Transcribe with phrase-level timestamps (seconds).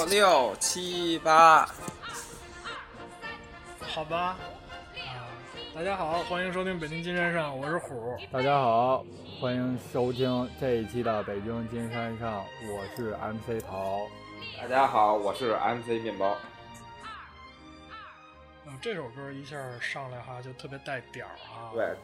[0.00, 1.68] 五六七八，
[3.80, 4.38] 好吧，
[4.94, 5.28] 啊，
[5.74, 8.16] 大家好，欢迎收听北京金山上，我是虎。
[8.32, 9.04] 大家好，
[9.38, 12.42] 欢迎收听这一期的北京金山上，
[12.72, 14.06] 我是 MC 桃。
[14.58, 16.34] 大家好，我是 MC 面包。
[18.64, 21.72] 嗯，这首歌一下上来哈，就特别带点儿啊。
[21.74, 21.94] 对，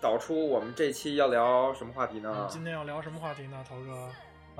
[0.00, 2.48] 导出我们这期要聊什么话题呢？
[2.50, 4.10] 今天要聊什么话题呢，桃哥？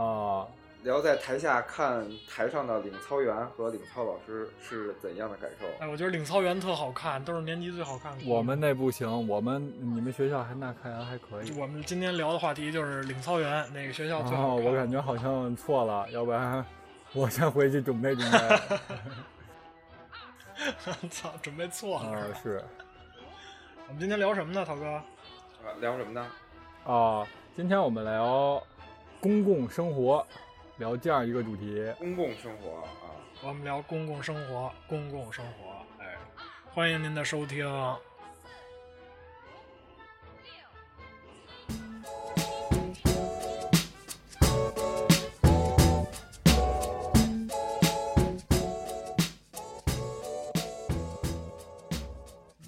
[0.00, 0.46] 啊，
[0.86, 5.66] 聊在台下看台上的领操员和领操老师是怎样的感受。
[5.80, 8.24] 哎，我觉得领操员特好看，都是年级最好看的。
[8.24, 11.51] 我们那不行，我们你们学校还那看来还可以。
[11.59, 14.64] 我们今天聊的话题就是领操员哪个学校最好看。
[14.64, 16.64] 我感觉好像错了，要不然
[17.14, 18.38] 我先回去准备准备。
[21.10, 22.10] 操，准备错了。
[22.10, 22.62] 啊，是。
[23.88, 24.87] 我们今天聊什么呢，涛哥？
[24.87, 25.02] 啊，
[25.80, 26.24] 聊什么呢？
[26.84, 27.26] 啊，
[27.57, 28.62] 今天我们聊
[29.20, 30.24] 公共生活，
[30.79, 31.91] 聊这样一个主题。
[31.99, 36.02] 公共生活啊，我们聊公共生活，公共生活。
[36.05, 36.16] 哎，
[36.74, 37.66] 欢迎您的收听。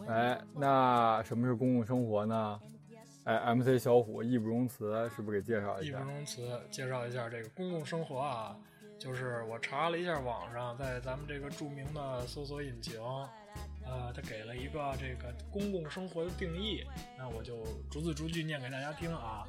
[0.08, 2.58] 哎那什么是公共生活呢？
[3.28, 5.98] 哎，MC 小虎义不容辞，是不是给介绍一下？
[5.98, 8.56] 义不容辞，介绍一下这个公共生活啊，
[8.98, 12.98] 就是我查了一下网上，在咱们这个著名的搜索引擎，
[13.84, 16.82] 呃，他给了一个这个公共生活的定义，
[17.18, 19.46] 那我就逐字逐句念给大家听啊。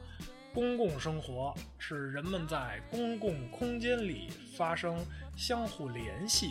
[0.53, 4.97] 公共生活是人们在公共空间里发生
[5.38, 6.50] 相互联系、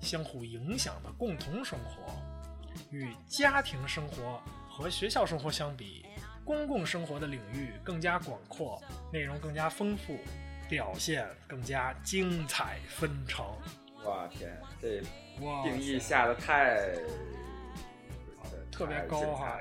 [0.00, 2.10] 相互影响的共同生活。
[2.90, 6.06] 与家庭生活和学校生活相比，
[6.44, 8.80] 公共生活的领域更加广阔，
[9.12, 10.18] 内容更加丰富，
[10.68, 13.44] 表现更加精彩纷呈。
[14.04, 15.00] 哇天，这
[15.62, 16.92] 定义下的太
[18.72, 19.58] 特别高哈，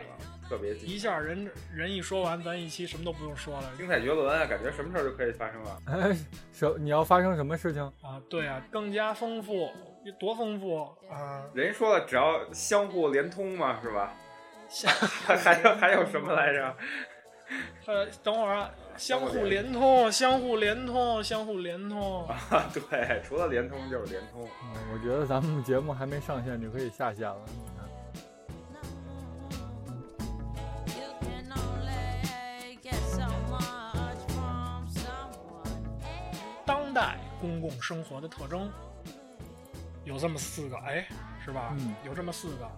[0.47, 4.45] 特别一下人人一说完，咱一期什么都不用说了，精彩绝伦啊！
[4.45, 5.81] 感觉什么事儿都可以发生了。
[5.85, 6.17] 哎，
[6.51, 8.21] 什你要发生什么事情啊？
[8.29, 9.69] 对啊，更加丰富。
[10.19, 11.45] 多丰富啊！
[11.53, 14.13] 人说了，只要相互连通嘛，是吧？
[15.25, 16.75] 还 还有还有什么来着？
[17.87, 22.37] 呃，等会儿啊，相互联通，相互联通，相互联通啊！
[22.71, 24.47] 对，除了联通就是联通。
[24.63, 27.39] 嗯，我觉得咱们节目还没上线就可以下线了。
[36.65, 38.71] 当代公共生活的特征。
[40.05, 41.07] 有这么四个，哎，
[41.43, 41.75] 是吧？
[41.77, 42.69] 嗯，有这么四个。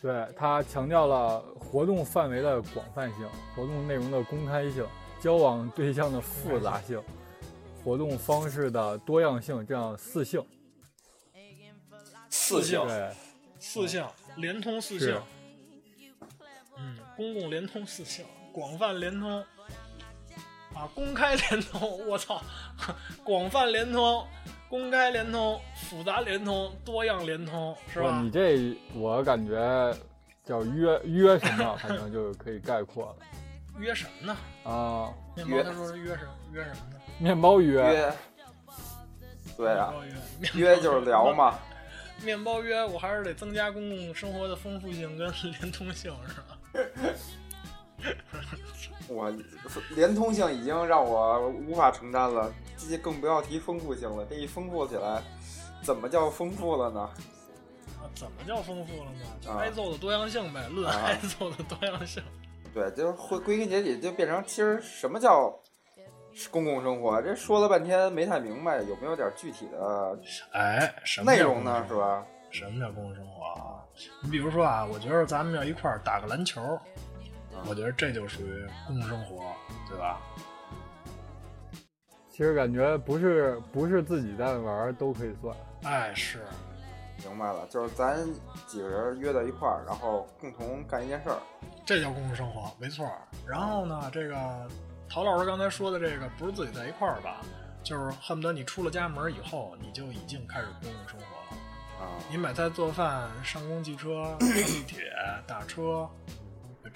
[0.00, 4.86] 对他强调了活动范围的广泛性、活动内容的公开性、
[5.20, 7.02] 交往对象的复杂性、
[7.82, 10.44] 活动方式的多样性，这样四性。
[12.28, 13.12] 四性，对，
[13.58, 14.04] 四性，
[14.36, 15.20] 连通四性。
[16.76, 19.44] 嗯，公共连通四性，广泛连通。
[20.74, 22.42] 啊，公开连通，我操，
[23.24, 24.26] 广泛连通。
[24.68, 28.20] 公开联通、复杂联通、多样联通，是吧？
[28.22, 29.94] 你这我感觉
[30.44, 33.26] 叫约约什么，反正就可以概括了。
[33.78, 34.36] 约什么呢？
[34.64, 37.00] 啊，面包他说是约什约什么呢？
[37.18, 37.74] 面包约。
[37.74, 38.12] 约。
[39.56, 39.94] 对啊。
[40.54, 41.58] 约就是聊嘛。
[42.22, 46.58] 面包约，我还是得增加公共生活的丰富性跟连通性，是吧？
[49.08, 49.32] 我
[49.94, 52.52] 连通性已经让我无法承担了。
[52.76, 54.26] 这更不要提丰富性了。
[54.28, 55.22] 这一丰富起来，
[55.82, 57.00] 怎么叫丰富了呢？
[57.00, 59.58] 啊，怎么叫丰富了呢？
[59.58, 62.22] 挨揍的多样性呗，论挨揍的多样性。
[62.74, 65.50] 对，就是归归根结底就变成，其实什么叫
[66.50, 67.22] 公共生活？
[67.22, 70.18] 这说了半天没太明白，有没有点具体的
[70.52, 70.94] 哎
[71.24, 71.84] 内容呢？
[71.88, 72.26] 是吧？
[72.50, 73.80] 什么叫公共生活啊？
[74.22, 76.60] 你比如说啊，我觉得咱们要一块儿打个篮球，
[77.68, 79.52] 我觉得这就属于公共生活，
[79.88, 80.20] 对吧？
[82.30, 86.44] 其实感觉不是不是自己在玩都可以算，哎是，
[87.24, 88.22] 明白了，就是咱
[88.66, 91.38] 几个人约在一块儿，然后共同干一件事儿，
[91.86, 93.10] 这叫公共生活，没错。
[93.48, 94.68] 然后呢，这个
[95.08, 97.40] 陶老师刚才说的这个不是自己在一块儿吧？
[97.82, 102.18] 就是恨不得你出了家门以后，你就已经开始公共生活了啊！
[102.28, 105.04] 你买菜做饭、上公汽车、坐地铁、
[105.46, 106.06] 打车，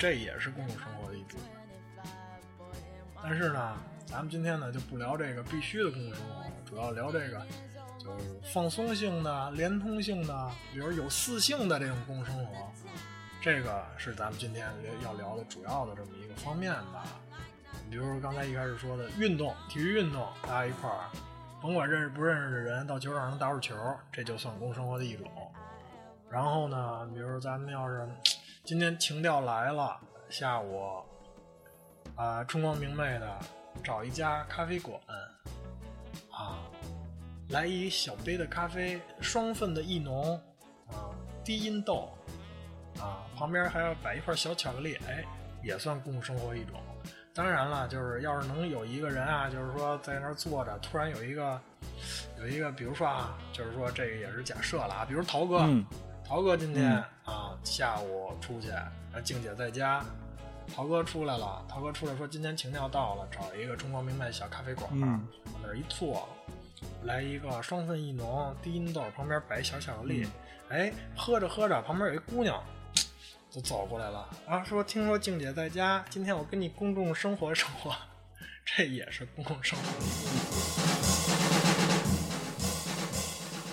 [0.00, 1.46] 这也是公共生活的一部分。
[3.22, 3.78] 但是呢。
[4.06, 7.40] 咱们今天呢就不聊这个必须的公共生活，主要聊这个
[7.96, 12.72] 就是放松性的、连通性的，比如有四性的这种公共生活，
[13.40, 14.68] 这个是咱们今天
[15.04, 17.04] 要聊的主要的这么一个方面吧。
[17.88, 21.04] 比如说刚才一开始说的运动、体育运动，大家一块儿
[21.62, 23.76] 甭管认识不认识的人，到球场上打会球，
[24.10, 25.30] 这就算公共生活的一种。
[26.28, 28.08] 然后呢，比如咱们要是
[28.62, 29.98] 今天情调来了，
[30.28, 31.02] 下午
[32.14, 33.38] 啊、春光明媚的
[33.82, 35.00] 找一家咖啡馆。
[36.30, 36.60] 啊，
[37.48, 40.40] 来一小杯的咖啡，双份的意浓
[40.88, 41.10] 啊，
[41.44, 42.10] 低因豆。
[43.00, 45.24] 啊，旁边还要摆一块小巧克力，哎，
[45.64, 46.80] 也算共生活一种。
[47.34, 51.60] 当然了，就是要是能有一个人啊，就是说在那儿坐着，突然有一个
[52.38, 55.66] 有一个，比如说啊，就是说这个也是假设了啊，比如陶哥，
[56.30, 60.00] 陶哥今天、嗯啊下午出去，啊静姐在家，
[60.72, 66.28] 陶哥出来了，陶哥出来说今天情调到了，找一个中国明媚小咖啡馆，嗯往那儿一坐，
[67.02, 70.24] 来一个双份意浓低音豆，旁边摆一小巧克力，
[70.68, 72.62] 哎，喝着喝着，旁边有一姑娘。
[73.50, 77.92] 就走过来了啊，说听说静姐在家，今天我跟你公众生活生活，
[78.64, 80.79] 这也是公共生活。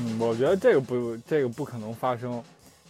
[0.07, 2.41] 嗯，我觉得这个不，这个不可能发生，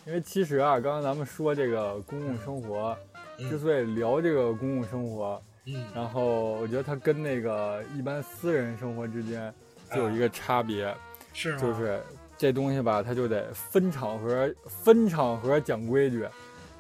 [0.06, 2.96] 因为其实啊，刚刚咱们说这个公共生活，
[3.40, 9.54] 嗯之所以聊这个公共生活，嗯然后我觉得它跟那个一般私人生活之间
[9.94, 10.94] 就有一个差别，
[11.34, 11.58] 是？
[11.60, 12.02] 就是
[12.38, 16.28] 这东西吧，它就得分场合、分场合讲规矩。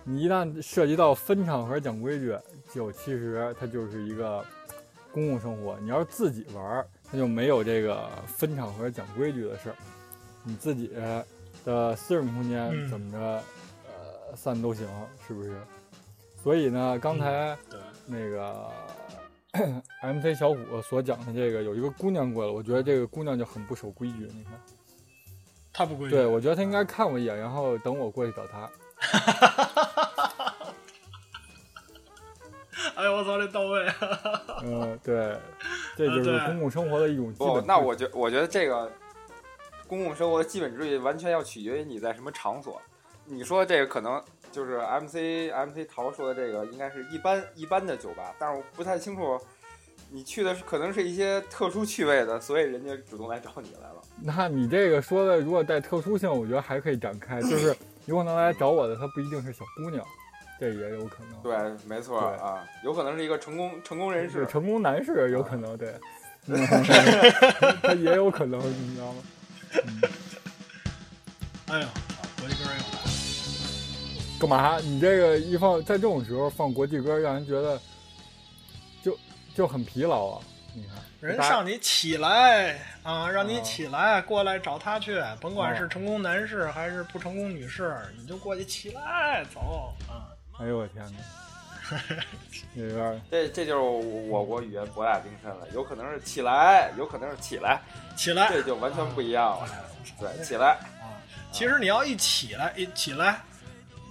[0.03, 2.37] 你一旦涉及到分场合讲规矩，
[2.73, 4.45] 就其实它就是一个
[5.11, 5.77] 公共生活。
[5.81, 9.75] 你要是自己玩儿，那就没有这个分场合讲规矩的事儿。
[10.47, 10.89] 你自己
[11.65, 14.87] 的私人空间嗯怎么着，呃，散都行，
[15.27, 15.57] 是不是？
[16.41, 17.57] 所以呢，刚才，
[18.05, 18.71] 那个
[20.01, 24.29] MC 小虎所讲的这个，有一个姑娘过来，我觉得这个姑娘就很不守规矩。
[24.33, 24.53] 你看，
[25.73, 26.15] 她不规矩。
[26.15, 28.69] 对我觉得她应该看我一眼，然后等我过去找她。
[32.95, 33.85] 哎呦我操，这到位！
[34.63, 35.37] 嗯，对，
[35.95, 37.65] 这就是公共生活的一种基不本，。
[37.67, 38.89] 那我觉我觉得这个
[39.87, 42.81] 公共生活的基本秩序完全要取决于你在什么场所。
[43.25, 49.39] 你说这个可能就是 MC MC 桃说的这个，应该是一般一般的酒吧，但是我不太清楚
[50.09, 54.01] 你去的是可能是一些特殊趣味的，所以人家主动来找你来了。
[54.21, 57.75] 那你这个说的，如果带特殊性，我觉得还可以展开，就是
[58.05, 60.05] 有可能来找我的，她不一定是小姑娘，
[60.57, 61.41] 这也有可能。
[61.43, 64.45] 对，没错啊，有可能是一个成功成功人士。
[64.47, 65.93] 成功男士有可能，对，
[66.47, 66.65] 嗯
[67.83, 69.21] 他也有可能，你知道吗？
[71.67, 71.89] 哎呀，
[72.39, 72.83] 国际歌又来了。
[74.39, 74.79] 干嘛？
[74.79, 77.81] 你这个一放在这种时候放国际歌，让人觉得
[79.03, 79.17] 就
[79.55, 80.41] 就很疲劳啊！
[80.73, 90.29] 你看，人大让你起来啊，让你哦起来，过来找他去，甭管是哦成功男士还是不成功女士，你就过去起来走啊！
[90.59, 91.11] 哎呦我天哪，
[92.75, 97.81] 有点儿这这就是我国语言博大精深了，有可能是起来，有可能是起来，
[98.15, 99.67] 起来，这就完全不一样了。
[99.71, 99.79] 哎
[100.19, 100.69] 对，起来，
[101.01, 101.19] 啊！
[101.51, 103.41] 其实你要一起来，一起来，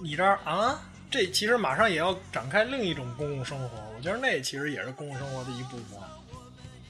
[0.01, 0.79] 你这儿啊，
[1.09, 3.77] 这其实马上也要展开另一种公共生活。
[3.95, 5.99] 我觉得那其实也是公共生活的一部分。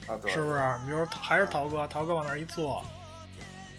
[0.06, 0.60] 啊，对，是不是？
[0.84, 2.84] 比如还是陶哥，陶哥往那儿一坐，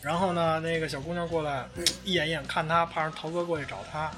[0.02, 1.66] 然后呢，那个小姑娘过来，
[2.04, 4.12] 一眼一眼看他，怕是陶哥过去找他，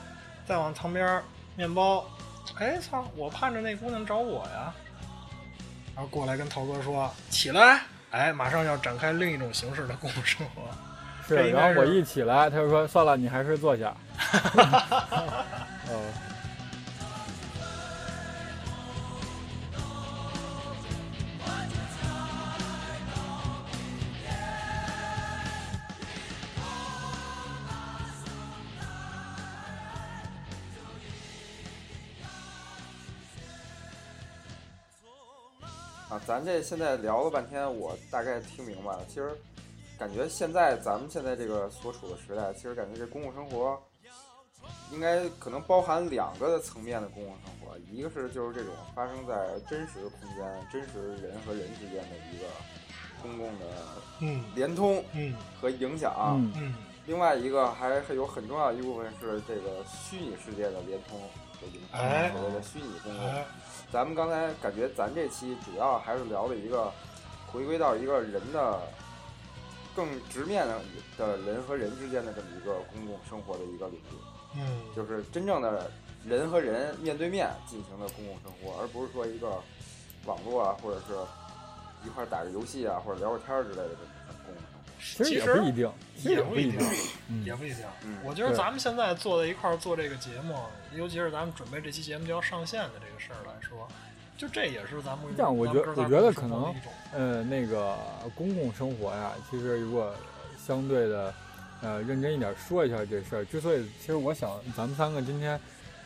[0.47, 1.21] 再往旁边
[1.55, 2.09] 面包，
[2.57, 4.73] 哎操，我盼着那姑娘找我呀，
[5.95, 7.81] 然后过来跟陶哥说起来，
[8.11, 10.61] 哎，马上要展开另一种形式的公共生活。
[11.27, 13.95] 是，然后我一起来，他就说算了，你还是坐下。
[15.87, 16.03] 哦，
[36.31, 39.03] 咱这现在聊了半天，我大概听明白了。
[39.09, 39.37] 其实
[39.99, 43.77] 感觉现在咱们现在这个所处的时代，其实感觉这公共生活
[44.93, 52.45] 应该可能包含两个层面的公共生活，一个是就是这种发生在真实空间、真实人和人之间的一个
[53.21, 53.65] 公共的
[54.21, 56.15] 嗯联通嗯和影响。
[56.37, 61.19] 嗯，嗯，另外一个还还有很重要的一部分是这个虚拟世界的联通
[61.59, 63.27] 和影响，哎所谓的虚拟公共。
[63.27, 63.45] 哎，
[63.91, 66.91] 咱们刚才感觉咱这期主要还是聊了一个
[67.51, 68.79] 回归到一个人的
[69.93, 70.79] 更直面的
[71.17, 74.15] 的人和人之间的这么一个公共生活的一个领域，
[74.55, 75.91] 嗯，就是真正的
[76.25, 79.61] 人和人面对面进行的公共生活，而不是说一个
[80.25, 81.13] 网络啊，或者是
[82.07, 84.10] 一块儿打个游戏啊，或者聊个天儿之类的这。
[85.01, 86.79] 其实也不一定，其实也不一定
[87.43, 87.83] 也不一定。
[88.05, 88.17] 嗯。
[88.23, 90.55] 我觉得咱们现在坐在一块儿做这个节目，
[90.95, 93.87] 尤其是咱们准备这期节目就要上线的这个事儿来说，
[94.37, 96.73] 就这也是咱们这样我觉我觉得可能
[97.13, 97.97] 呃，那个
[98.35, 100.13] 公共生活呀，其实如果
[100.65, 101.33] 相对的，
[101.81, 105.59] 呃，认真一点说一下这事儿，之所以其实我想咱们三个今天，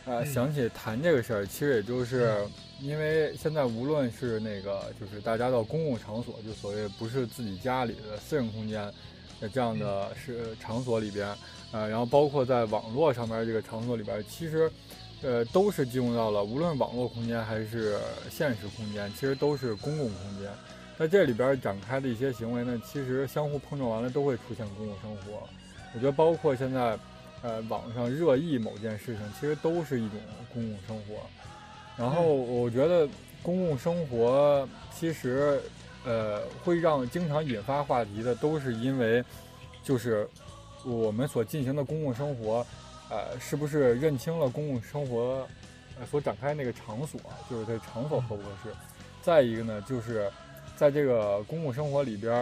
[0.06, 0.26] 呃，嗯。
[0.26, 2.46] 想起谈这个事儿，其实也就是
[2.82, 8.82] 因为现在无论是那个就是大家到公共场所，就所谓不是自己家里的私人空间
[9.40, 11.28] 的这样的是场所里边，
[11.72, 14.72] 呃，然后包括在网络上面这个场所里边，其实。
[15.22, 17.98] 呃，都是进入到了，无论网络空间还是
[18.30, 20.52] 现实空间，其实都是公共空间。
[21.00, 25.48] 在这里边展开的一些行为呢，其实相互碰撞完了都会出现公共生活。
[25.96, 27.00] 我觉得包括现在，
[27.42, 30.20] 呃，网上热议某件事情，其实都是一种
[30.54, 31.16] 公共生活。
[31.98, 33.08] 然后我觉得
[33.42, 35.62] 公共生活其实，
[36.06, 39.24] 呃，会让经常引发话题的，都是因为，
[39.84, 40.28] 就是
[40.86, 42.66] 我们所进行的公共生活。
[43.08, 45.48] 呃，是不是认清了公共生活，
[46.00, 48.72] 呃，所展开那个场所，就是这场所合不合适？
[49.22, 50.28] 再一个呢，就是
[50.76, 52.34] 在这个公共生活里边，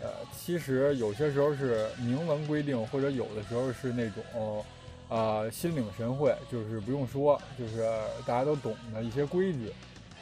[0.00, 4.64] 呃，其实有些时候是明文规定，或者有的时候是那种，
[5.08, 7.88] 呃，心领神会，就是不用说，就是
[8.26, 9.72] 大家都懂的一些规矩。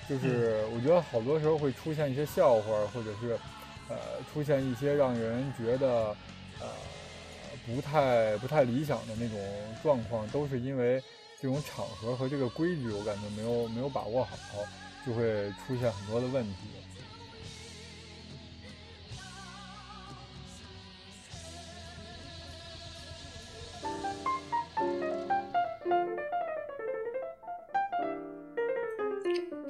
[0.08, 3.38] 就是我觉得好多时候会出现一些笑话，或者是，
[3.88, 3.96] 呃，
[4.32, 6.16] 出现一些让人觉得，
[6.60, 6.66] 呃。
[7.66, 9.40] 不太不太理想的那种
[9.82, 11.02] 状况，都是因为
[11.40, 14.36] 这种场合和这个规矩，我感觉没有没有把握好，
[15.04, 16.54] 就会出现很多的问题。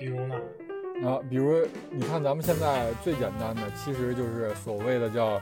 [0.07, 0.37] 比如呢？
[1.05, 5.41] 啊，比如你看咱们现在最简单的，其实就是所谓的叫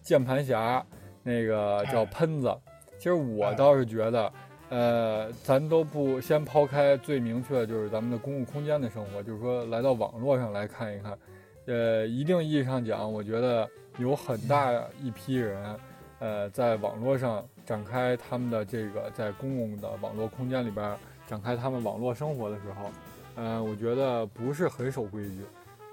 [0.00, 0.82] 键盘侠。
[1.22, 2.56] 那个叫喷子，
[2.96, 4.32] 其实我倒是觉得，
[4.70, 11.18] 呃，咱都不先抛开最明确的就是咱们的公共空间的生活，就是说来到网络上来看一看，
[11.66, 14.72] 呃，一定意义上讲，我觉得有很大
[15.02, 15.76] 一批人，
[16.18, 20.96] 呃，在网络上展开他们的这个在公共的网络空间里边
[21.26, 22.90] 展开他们网络生活的时候，
[23.38, 25.44] 呃，我觉得不是很守规矩。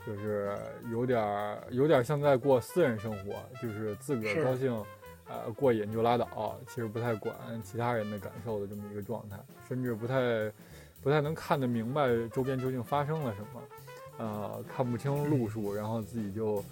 [0.05, 0.55] 就是
[0.91, 4.71] 有点儿有点像在过私人生活，就是自个儿高兴。
[5.27, 9.35] 呃，过瘾就拉倒，其实不太管其他人的感受的这么一个状态，
[9.67, 10.51] 甚至不太
[11.01, 13.61] 不太能看得明白周边究竟发生了什么，
[14.19, 16.63] 呃，看不清路数，然后自己就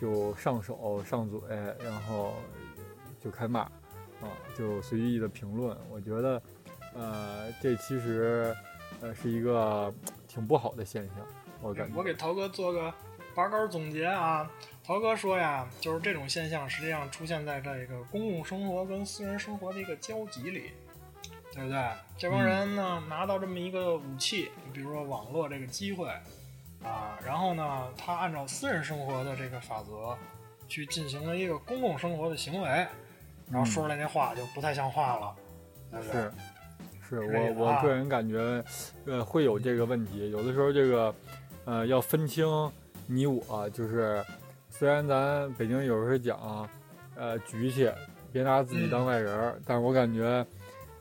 [0.00, 1.38] 就上手上嘴，
[1.78, 2.34] 然后
[3.20, 4.26] 就开骂，啊，
[4.58, 5.76] 就随意的评论。
[5.88, 6.42] 我觉得，
[6.96, 8.52] 呃，这其实
[9.00, 9.94] 呃是一个
[10.30, 11.16] 挺不好的现象，
[11.60, 11.98] 我感觉。
[11.98, 12.94] 我给陶哥做个
[13.34, 14.48] 拔高总结啊。
[14.84, 20.70] 陶哥说呀，就是这种现象实际上出现在这个公共生活跟私人生活的一个交集里，
[21.52, 21.90] 对不对？
[22.16, 26.08] 这帮人呢、嗯、拿到这么一个武器，比如说网络这个机会
[26.84, 30.16] 啊，然后呢，他按照私人生活的这个法则
[30.68, 32.68] 去进行了一个公共生活的行为，
[33.50, 35.36] 然后说出来那话就不太像话了，
[35.90, 36.30] 对不对？
[37.10, 38.64] 是，我我个人感觉，
[39.04, 40.30] 呃，会有这个问题。
[40.30, 41.14] 有的时候这个，
[41.66, 42.48] 呃，要分清
[43.06, 44.24] 你我，就是。
[44.72, 46.66] 虽然咱北京有时候讲，
[47.14, 47.90] 呃，局气，
[48.32, 50.46] 别拿自己当外人儿，嗯、但是我感觉，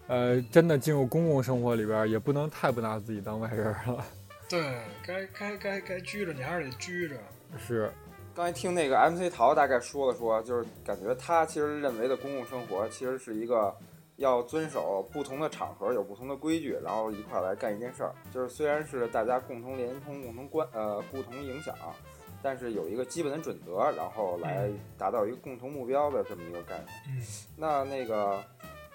[0.07, 4.03] 呃，真的进入公共生活里边，也不能太不拿自己当外人了。
[4.49, 7.15] 对，该该该该拘着，你还是得拘着。
[7.57, 7.89] 是，
[8.35, 13.73] 刚才听那个 MC 桃大概说了说，就是感觉他其实认为的公共生活，其实是一个
[14.19, 18.13] 要遵守不同的场合有不同的规矩，然后一块来干一件事儿。
[18.31, 21.75] 就是虽然是大家共同联通、共同关呃共同影响。
[22.41, 26.87] 但是有一个基本的准则，然后来达到一个共同目标的这么一个概念。
[27.09, 27.21] 嗯，
[27.57, 28.41] 那那个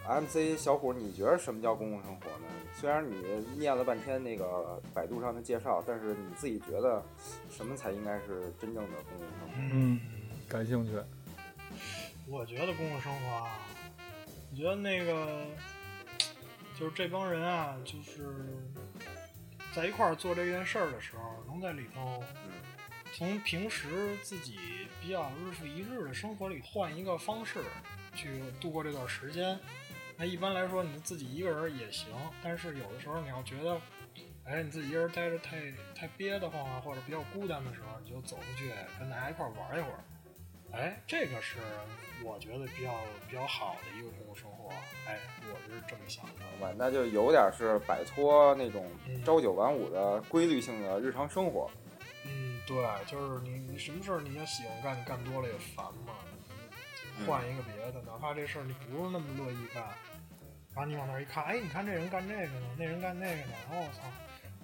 [0.09, 2.47] MC 小虎，你觉得什么叫公共生活呢？
[2.75, 3.15] 虽然你
[3.59, 7.03] 念了半天那个百度上的介绍，但是你自己觉得
[7.51, 9.55] 什么才应该是真正的公共生活？
[9.75, 10.01] 嗯，
[10.49, 10.93] 感兴趣。
[12.27, 13.59] 我觉得公共生活啊，
[14.55, 15.45] 我觉得那个
[16.79, 18.23] 就是这帮人啊，就是
[19.75, 22.23] 在一块儿做这件事儿的时候，能在里头。
[23.13, 27.65] 从平时自己比较日复一日的生活里换一个方式
[28.15, 29.59] 去度过这段时间，
[30.17, 32.07] 那一般来说你自己一个人也行，
[32.41, 33.81] 但是有的时候你要觉得，
[34.45, 38.71] 哎，你自己一个人待着太太憋得慌啊，或者比较孤单的时候，你就走出去
[39.01, 40.05] 跟大家一块玩一会儿，
[40.77, 41.59] 哎，这个是
[42.23, 42.93] 我觉得比较
[43.29, 44.71] 比较好的一个公共生活，
[45.07, 45.19] 哎，
[45.53, 46.75] 我是这么想的。
[46.77, 48.87] 那就有点是摆脱那种
[49.25, 51.71] 朝九晚五的规律性的日常生活。
[52.27, 52.77] 嗯，对，
[53.07, 56.15] 就是你你什么事儿你也喜欢干，你干多了也烦嘛。
[57.25, 59.85] 换一个别的，哪怕这事儿你不是那么乐意干，
[60.75, 64.03] 然后你往那儿一看，哎，你看这人干这个呢，那人干那个呢，我操，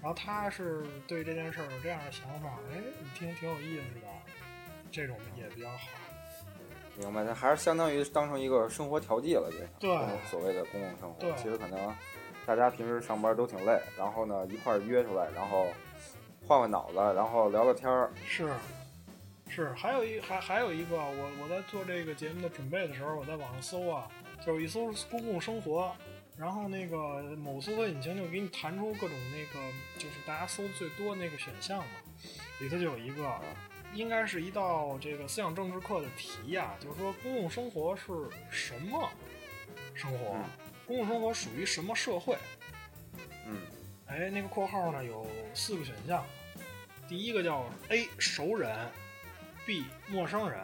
[0.02, 4.09] 然后他是对这件事儿有这样的想法，哎，你听挺有意思的，
[4.90, 5.87] 这种也比较好。
[7.00, 9.90] 明白，那还是相当于当成一个生活调剂了，这对
[10.30, 11.37] 所谓的公共生活。
[11.37, 11.95] 其实可能
[12.47, 15.66] 大家平时上班都挺累，然后呢一块儿约出来，然后
[16.47, 18.12] 换换脑子，然后聊聊天儿。
[18.26, 18.50] 是，
[19.49, 24.07] 是，还有一还还有一个，我我在做这个节目的准备的时候，我在网上搜啊，
[24.45, 25.90] 就是一搜公共生活，
[26.37, 29.66] 然后那个某搜索引擎就给你弹出各种那个
[29.97, 31.85] 就是大家搜的最多那个选项嘛，
[32.61, 33.23] 里头就有一个，
[33.94, 38.04] 应该是一道这个思想政治课的题呀、就是说公共生活是
[38.50, 39.09] 什么
[39.94, 40.37] 生活？
[40.37, 40.44] 嗯
[40.87, 42.37] 公共生活属于什么社会？
[43.47, 43.56] 嗯
[44.06, 46.26] 哎，那个括号呢有四个选项，
[47.09, 48.90] 第一个叫 A 熟人
[49.64, 50.61] ，B 陌生人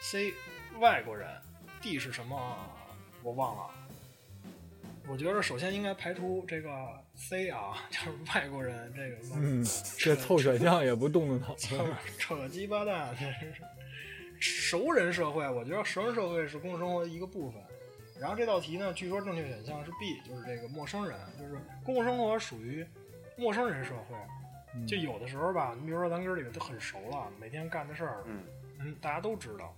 [0.00, 0.32] ，C
[0.78, 1.28] 外国人
[1.82, 2.56] ，D 是什么
[3.24, 3.74] 我忘了。
[5.10, 6.70] 我觉得首先应该排除这个
[7.16, 9.66] C 啊， 就是外国人这个，嗯，
[9.98, 11.66] 这凑选项也不动动脑子。
[12.16, 13.52] 扯扯鸡巴蛋，这是
[14.38, 15.48] 熟人社会。
[15.50, 17.60] 我觉得熟人社会是公共生活的一个部分。
[18.20, 22.86] 然后这道题呢，据说正确选项是 B，就是这个陌生人，就是公共生活属于
[23.36, 24.16] 陌生人社会。
[24.72, 28.44] 嗯就有的时候吧，你比如说咱哥儿几个都很熟了，每天干的事儿，嗯
[28.78, 29.74] 嗯，大家都知道，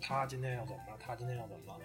[0.00, 1.78] 他今天要怎么了，他今天要怎么了。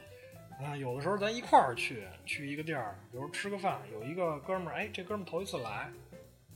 [0.66, 5.92] 嗯，有的时候咱一块儿去去一个地儿，比如吃个饭，有一个哥们儿，哎，这哥们儿头一次来，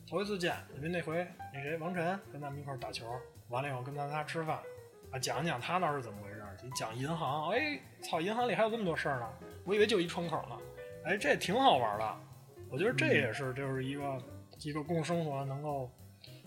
[0.09, 3.05] 头一次见，因为那回那谁王晨跟咱们一块儿打球，
[3.49, 4.59] 完了以后跟咱仨吃饭，
[5.11, 9.29] 啊，讲讲他那儿是怎么回事儿，就讲银行，哎，操，银行里还有这么多事儿呢，
[9.65, 10.57] 我以为就一窗口呢，
[11.03, 12.15] 哎，这挺好玩的，
[12.69, 14.23] 我觉得这也是就是一个、
[14.61, 15.91] 一个共生活能够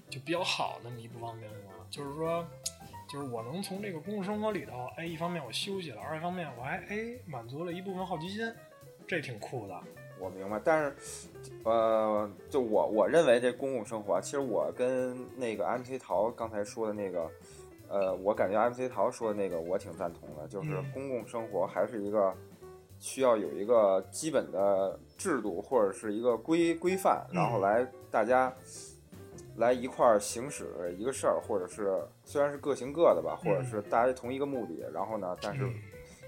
[0.09, 2.43] 就比较好的一部方面吧，就是说。
[3.11, 8.51] 就是我能从这个公共生活里头，哎，一方面我休息了，二一方面我还哎满足了一部分好奇心，
[9.07, 9.81] 这挺酷的。
[10.21, 11.29] 我明白，但是，
[11.65, 17.29] 呃，就我我认为这公共生活啊，其实我跟那个 MC 桃刚才说的那个，
[17.89, 22.33] 呃，我感觉 MC 桃说的那个我挺赞同的，就是嗯公共生活还是一个
[22.99, 28.55] 需要有一个基本的制度或者是一个规规范，然后嗯来大家
[29.61, 30.67] 来一块儿行使
[30.99, 35.75] 一个事儿，或者是虽然是各行各的吧，或者是大家同一个目的，然后呢，但是嗯。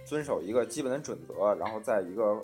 [0.05, 2.35] 遵守一个基本的准则，然后在一个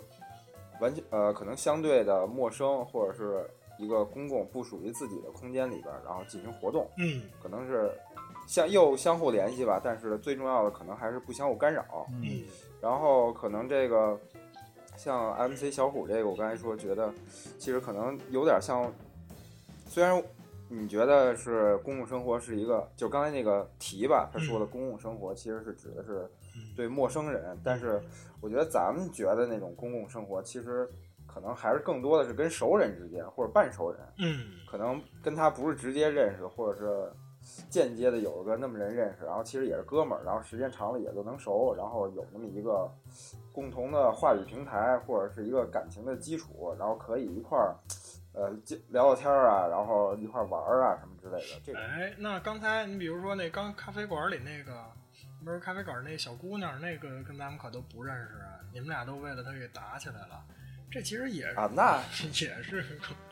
[0.79, 3.45] 完全呃可能相对的陌生或者是
[3.77, 7.23] 一个公共不属于自己的空间里边，然后进行活动，嗯。
[7.43, 7.91] 可能是
[8.47, 12.07] 相又相互联系吧，但是最重要的可能还是不相互干扰。
[12.23, 12.43] 嗯。
[12.81, 14.17] 然后可能这个
[14.95, 17.13] 像 MC 小虎这个，我刚才说觉得
[17.57, 18.89] 其实可能有点像，
[19.89, 20.23] 虽然
[20.69, 26.75] 你觉得是公共生活是一个，就刚才那个题吧，他说的公共生活其实是指的是嗯。
[26.75, 28.01] 对陌生人，但是
[28.39, 30.89] 我觉得咱们觉得那种公共生活，其实
[31.27, 34.45] 可能还是更多的是跟熟人之间或者半熟人，嗯。
[34.69, 37.11] 可能跟他不是直接认识，或者是
[37.69, 42.87] 间接的有个那么人认识，然后其实也是哥们儿，然后时间长了也就能熟，然后有那么一个
[43.51, 47.75] 共同的话语平台或者是一个感情的基础，然后可以一块儿
[48.39, 48.49] 呃
[48.89, 51.61] 聊聊天儿啊，然后一块儿玩儿啊什么之类的。
[51.65, 54.85] 这个哎，那刚才你比如说那刚咖啡馆里那个，
[55.43, 60.41] 不是咖啡馆那小姑娘，那个跟咱们可都不认识啊，你们俩都为了她给打起来了，
[60.89, 62.85] 这其实也是、啊，那 也是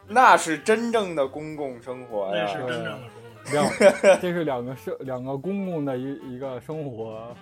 [0.10, 2.46] 那是真正的公共生活呀。
[2.46, 3.28] 那是真正的公共。
[3.54, 7.34] 两，这是两个生两个公共的一一个生活。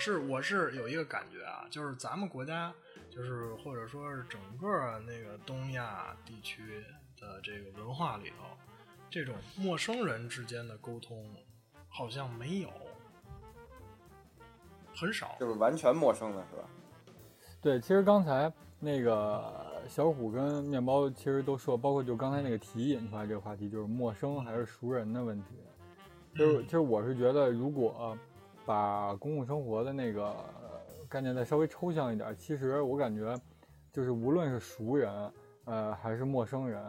[0.00, 2.72] 是我是有一个感觉啊，就是咱们国家，
[3.10, 6.82] 就是或者说是整个那个东亚地区
[7.20, 8.46] 的这个文化里头，
[9.10, 11.32] 这种陌生人之间的沟通
[11.88, 12.70] 好像没有，
[14.96, 15.36] 很少。
[15.38, 16.68] 就是完全陌生的是吧？
[17.60, 25.48] 对，其实刚才那个小虎跟面包其实都说，包括就刚才那个题引出来这个话题，就是陌生还是熟人的问题。
[26.34, 28.16] 就是，其实我是觉得，如果
[28.70, 33.36] 把公共生活的那个呃概念再稍微抽象一点，其实我感觉，
[33.90, 35.10] 就是无论是熟人，
[35.64, 36.80] 呃，还是陌生人，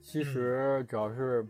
[0.00, 1.44] 其实只要是，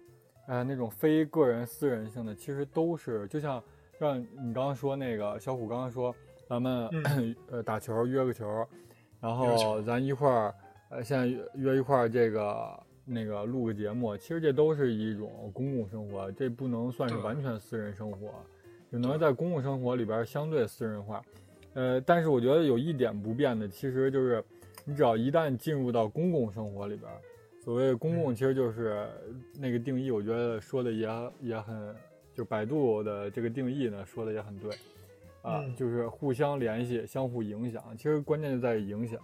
[0.47, 3.63] 呃，那种非个人私人性的，其实都是，就像
[4.01, 6.15] 像你刚刚说那个小虎刚刚说，
[6.49, 6.89] 咱们、
[7.53, 8.67] 呃打球约个球，
[9.21, 10.55] 然后咱一块儿，
[10.89, 18.33] 呃，现在约约一块儿这个那个录个节目，其实这都是一种公共生活，这不能算是完全私人生活，
[18.95, 21.21] 只能在公共生活里边相对私人化。
[21.73, 24.41] 呃，但是我觉得有一点不变的，其实就是
[24.85, 27.11] 你只要一旦进入到公共生活里边，
[27.59, 29.09] 所谓公共其实就是
[29.59, 31.09] 那个定义，我觉得说的也
[31.41, 31.93] 也很，
[32.33, 34.71] 就百度的这个定义呢说的也很对，
[35.43, 37.83] 啊，嗯就是互相联系、相互影响。
[37.97, 39.19] 其实关键就在于影响，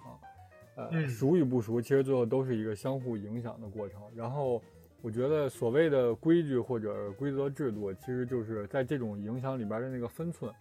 [0.75, 4.03] 呃，嗯熟与不熟，其实最后都是一个相互影响的过程。
[4.17, 4.61] 然后
[5.03, 10.53] 我觉得所谓的规矩或者规则制度，其实就是在这种影响里边的那个分寸。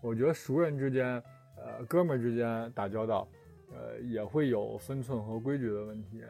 [0.00, 1.22] 我觉得熟人之间，
[1.56, 3.26] 呃，哥们儿之间打交道，
[3.72, 6.22] 呃，也会有分寸和规矩的问题，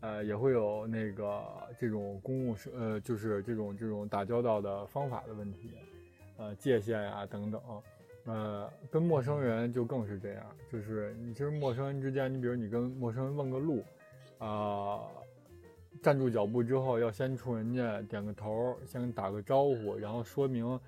[0.00, 1.42] 呃，也会有那个
[1.78, 5.70] 这种公共，呃，就是这种这种打交道的方法的问题，
[6.36, 7.60] 呃，界限呀、等等，
[8.26, 13.82] 呃，跟陌生人就更是这样，就是你其实陌生人之间，你比如你跟陌生人问个路，
[14.38, 15.00] 啊、
[16.04, 20.78] 站住脚步之后要先冲人家点个头，先打个招呼，然后说明。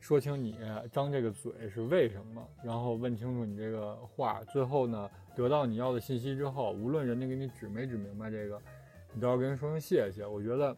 [0.00, 0.54] 说清你
[0.92, 8.60] 张这个嘴是为什么，然后问清楚你这个话，最后呢，得到你要的信息之后，无论人家给你指没指明白这个，
[9.14, 10.26] 你都要跟人说声谢谢。
[10.26, 10.76] 我觉得，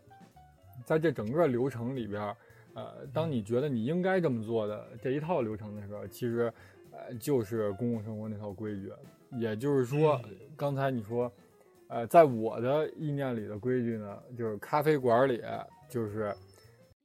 [0.85, 2.23] 在这整个流程里边，
[2.75, 6.53] 呃，当你觉得你应该这么做的这一套流程的时候，其实，
[6.93, 8.93] 呃，就是公共生活那套规矩。
[9.33, 10.21] 也就是说，
[10.57, 11.33] 刚才你说，
[11.89, 15.43] 呃，在我的意念里的规矩呢，就是咖啡馆里
[15.89, 16.35] 就是。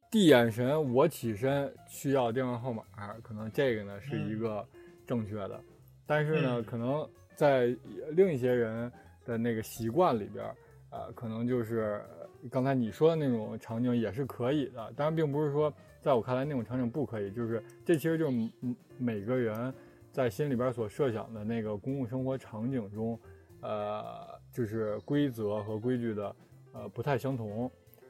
[0.10, 2.84] 递眼神，我起身需要电话号码，
[3.24, 4.68] 可能这个呢是一个
[5.08, 5.58] 正确的，
[6.06, 7.74] 但是呢，嗯可能在
[8.10, 8.92] 另一些人
[9.24, 10.46] 的那个习惯里边，
[10.90, 12.04] 呃，可能就是
[12.50, 18.50] 刚才你说的那种场景也是可以的，当然并不是说在我看来那种场景不可以，就是这其实就是
[18.98, 19.74] 每个人
[20.12, 23.18] 在心里边所设想的那个公共生活场景中，
[23.62, 26.36] 呃，就是规则和规矩的
[26.74, 27.70] 呃不太相同。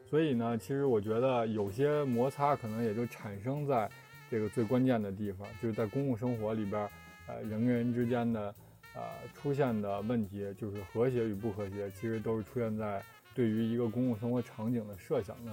[0.10, 3.90] 所以呢，其实我觉得有些摩擦可能也就产生在
[4.30, 6.90] 这个最关键的地方，就是在公共生活里边，
[7.28, 8.54] 呃，人跟人之间的
[8.94, 9.02] 呃
[9.34, 13.02] 出现的问题，就是和谐与不和谐，其实都是出现在
[13.34, 15.52] 对于一个公共生活场景的设想的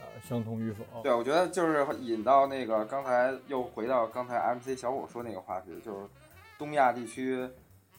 [0.00, 0.84] 呃相同与否。
[1.02, 6.06] 对，我觉得就是引到那个刚才又回到刚才 MC 小虎说那个话题，就是
[6.58, 7.48] 东亚地区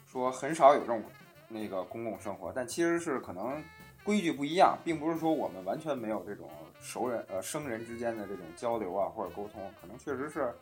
[0.05, 1.01] 说很少有这种
[1.47, 3.63] 那个公共生活，但其实是可能。
[4.03, 6.47] 规矩不一样，并不是说我们完全没有这种
[6.79, 10.53] 熟人呃生人之间的这种交流啊或者沟通，可能确实是，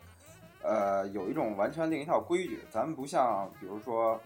[0.62, 2.60] 呃有一种完全另一套规矩。
[2.70, 4.18] 咱们不像比如说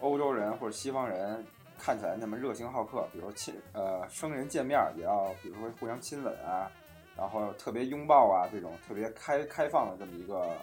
[0.00, 1.42] 欧洲人或者西方人
[1.78, 6.70] 看起来那么热情好客，比如亲呃生人见面也要比如说互相亲吻啊，
[7.16, 10.54] 然后特别拥抱啊这种特别开开放的这么一个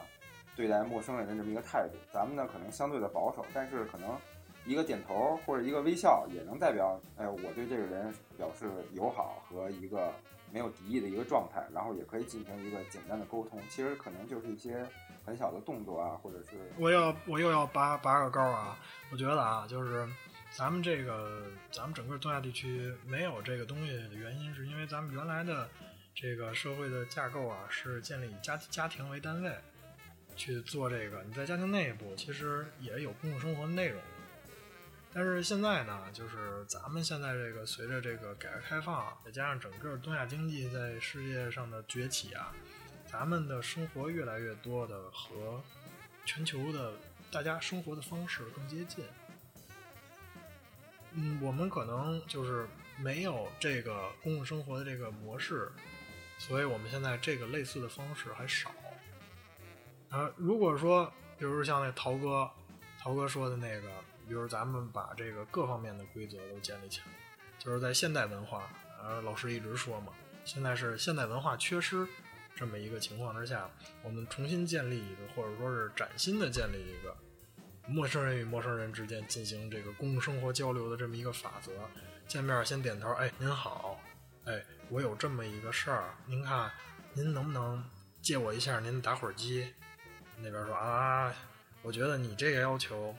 [0.55, 1.97] 对待陌生人的这么一个态度。
[2.13, 4.15] 咱们呢可能相对的保守，但是可能。
[4.65, 10.13] 一个点头或者一个微笑也能代表，哎，我对这个人表示友好和一个
[10.51, 13.59] 没有敌意的一个状态，然后也可以进行一个简单的沟通。
[13.69, 14.85] 其实可能就是一些
[15.25, 18.77] 很小的动作啊，或者是我要我又要拔拔个高啊！
[19.11, 20.07] 我觉得啊，就是
[20.51, 25.67] 咱们这个咱们整个东亚地区没有这个东西的原因，是因为咱们原来的
[26.15, 29.51] 这个社会的架构啊，是建立以家家庭为单位
[30.35, 31.21] 去做这个。
[31.23, 33.99] 你在家庭内部其实也有公共生活内容。
[35.15, 42.51] 但是现在呢，就是咱们现在这个随着这个改革开放，再加上整个东亚经济在世界上的崛起啊，
[43.05, 45.61] 咱们的生活越来越多的和
[46.25, 46.93] 全球的
[47.31, 49.05] 大家生活的方式更接近。
[51.11, 55.71] 嗯，我们可能就是没有这个公共生活的这个模式，
[56.39, 58.71] 所以我们现在这个类似的方式还少。
[60.09, 62.49] 啊，如果说，比如像那陶哥，
[62.99, 63.87] 陶哥说的那个。
[64.33, 67.05] 比如咱们把这个各方面的规则都建立起来，
[67.59, 68.67] 就是在现代文化，
[68.99, 70.11] 呃，老师一直说嘛，
[70.43, 72.07] 现在是现代文化缺失
[72.55, 73.69] 这么一个情况之下，
[74.01, 77.15] 我们重新建立一个，或者说是崭新的建立一个
[77.87, 81.71] 陌生人与陌生人之间进行这个公共生活交流的这么一个法则。
[82.27, 84.01] 见面先点头，哎，您好，
[84.45, 86.71] 哎，我有这么一个事儿，您看
[87.13, 87.87] 您能不能
[88.19, 89.71] 借我一下您的打火机？
[90.37, 91.31] 那边说啊，
[91.83, 93.15] 我觉得你这个要求。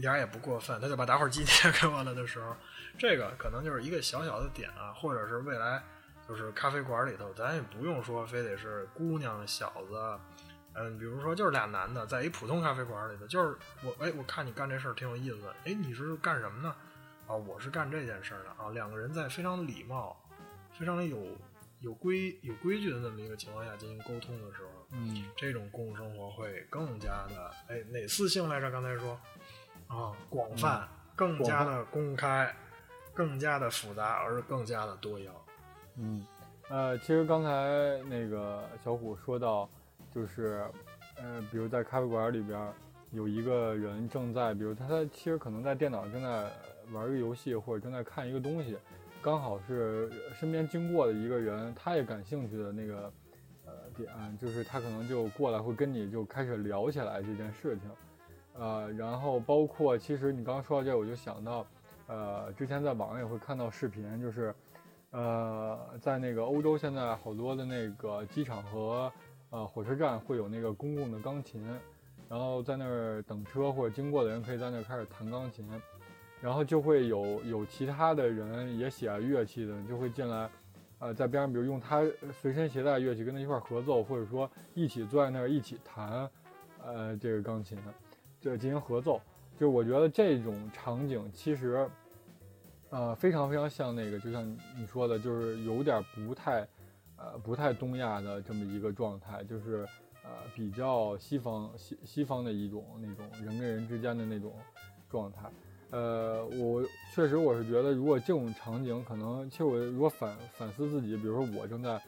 [0.00, 2.56] 一点也不过分，他就把打火机 借给我了的时候，
[2.96, 5.82] 这个可能就是一个小小的点啊，或者是未来
[6.26, 10.18] 就是咖啡馆里头，咱也不用说非得是姑娘小子，
[10.72, 16.74] 嗯，比如说就是俩男的在一普通咖啡馆里头，就是我哎，我看你干这事儿挺有意思的，哎，你是干什么呢？
[17.26, 20.18] 啊，我是干这件事儿的啊，两个人在非常礼貌、
[20.72, 21.36] 非常有
[21.80, 28.70] 有规有规矩的那么一个情况下进行沟通的时候，嗯，这种公共生活会更加的哎哪四性来着？
[28.70, 29.20] 刚才说。
[29.90, 32.54] 啊，广泛、更加的公开、
[33.12, 35.34] 更加的复杂，而更加的多样。
[35.96, 36.24] 嗯，
[36.68, 37.50] 呃，其实刚才
[38.08, 39.68] 那个小虎说到，
[40.14, 40.64] 就是
[41.16, 42.72] 呃，比如在咖啡馆里边
[43.10, 46.48] 有一个人正在，比如他他其实可能在电脑正在
[46.92, 48.78] 玩一个游戏，或者正在看一个东西，
[49.20, 53.12] 刚好是身边经过的一个人，他也感兴趣的那个
[53.66, 54.08] 呃点，
[54.40, 57.90] 就是他可能就过来会跟你就开始聊起来这件事情，
[58.54, 61.66] 呃，然后包括其实你刚刚说到这，我就想到，
[62.06, 64.54] 呃，之前在网上也会看到视频，就是，
[65.10, 69.12] 呃，在那个欧洲现在好多的那个机场和
[69.50, 71.64] 呃火车站会有那个公共的钢琴，
[72.28, 75.66] 然后在那儿等车或者经过的人可以在那儿开始弹钢琴，
[76.40, 80.50] 然后就会有有其他的人也喜爱乐器的就会进来。
[80.98, 86.28] 呃，在边上，比如用他随身携带乐器跟他一块合奏，或者说一起坐在那儿一起弹，
[86.84, 87.78] 呃，这个钢琴，
[88.40, 89.20] 就进行合奏。
[89.58, 91.86] 就我觉得这种场景其实，
[92.88, 94.44] 呃，非常非常像那个，就像
[94.78, 96.66] 你说的，就是有点不太，
[97.16, 99.86] 呃，不太东亚的这么一个状态，就是
[100.24, 104.54] 呃，比较西方西西方的一种那种人跟人之间的那种
[105.10, 105.50] 状态。
[105.90, 112.00] 呃，我确实我是觉得，如果这种场景可能，其实我如果反反思自己，比如说我正在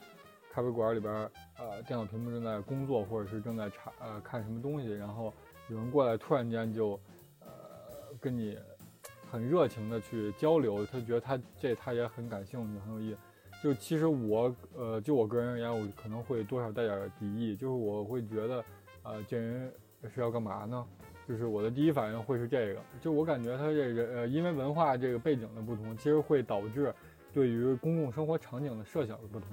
[0.52, 1.12] 咖啡馆里边，
[1.58, 5.34] 呃，电脑屏幕正在工作，或者是正在查呃看什么东西，然后
[5.68, 6.98] 有人过来突然间就
[7.40, 7.48] 呃
[8.20, 8.58] 跟你
[9.30, 13.18] 很热情的去交流，他觉得他这他也很感兴趣，很有意思。
[13.62, 18.64] 就其实我呃就我个人而言，我可能会多少带点敌意，就是我会觉得，
[19.04, 19.72] 呃，这人
[20.12, 20.84] 是要干嘛呢？
[21.28, 26.92] 就是我的第一反应会是这个，就我感觉他这个呃，因为文化这个背景的不同，其实会导致
[27.32, 29.48] 对于公共生活场景的设想的不同。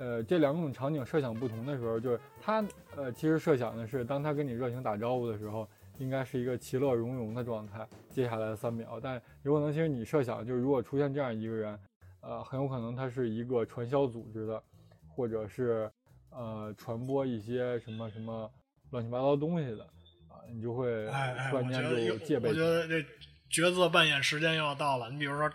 [0.00, 2.64] 呃，这两种场景设想不同的时候，就是他
[2.96, 8.98] 呃，其实设想的是，当他跟你热情打招呼的时候，应该是一个其乐融融的状态，接下来的三秒。
[8.98, 11.78] 但有可能，其实你设想就是，如果出现这样一个人，
[12.22, 14.62] 呃，很有可能他是一个传销组织的，
[15.06, 15.90] 或者是
[16.30, 18.50] 呃，传播一些什么什么
[18.90, 19.84] 乱七八糟东西的。
[20.28, 21.06] 啊你就会
[21.50, 22.48] 突然间就戒备。
[22.48, 23.04] 我觉得这
[23.48, 25.10] 角色扮演时间又要到了。
[25.10, 25.50] 你比如说，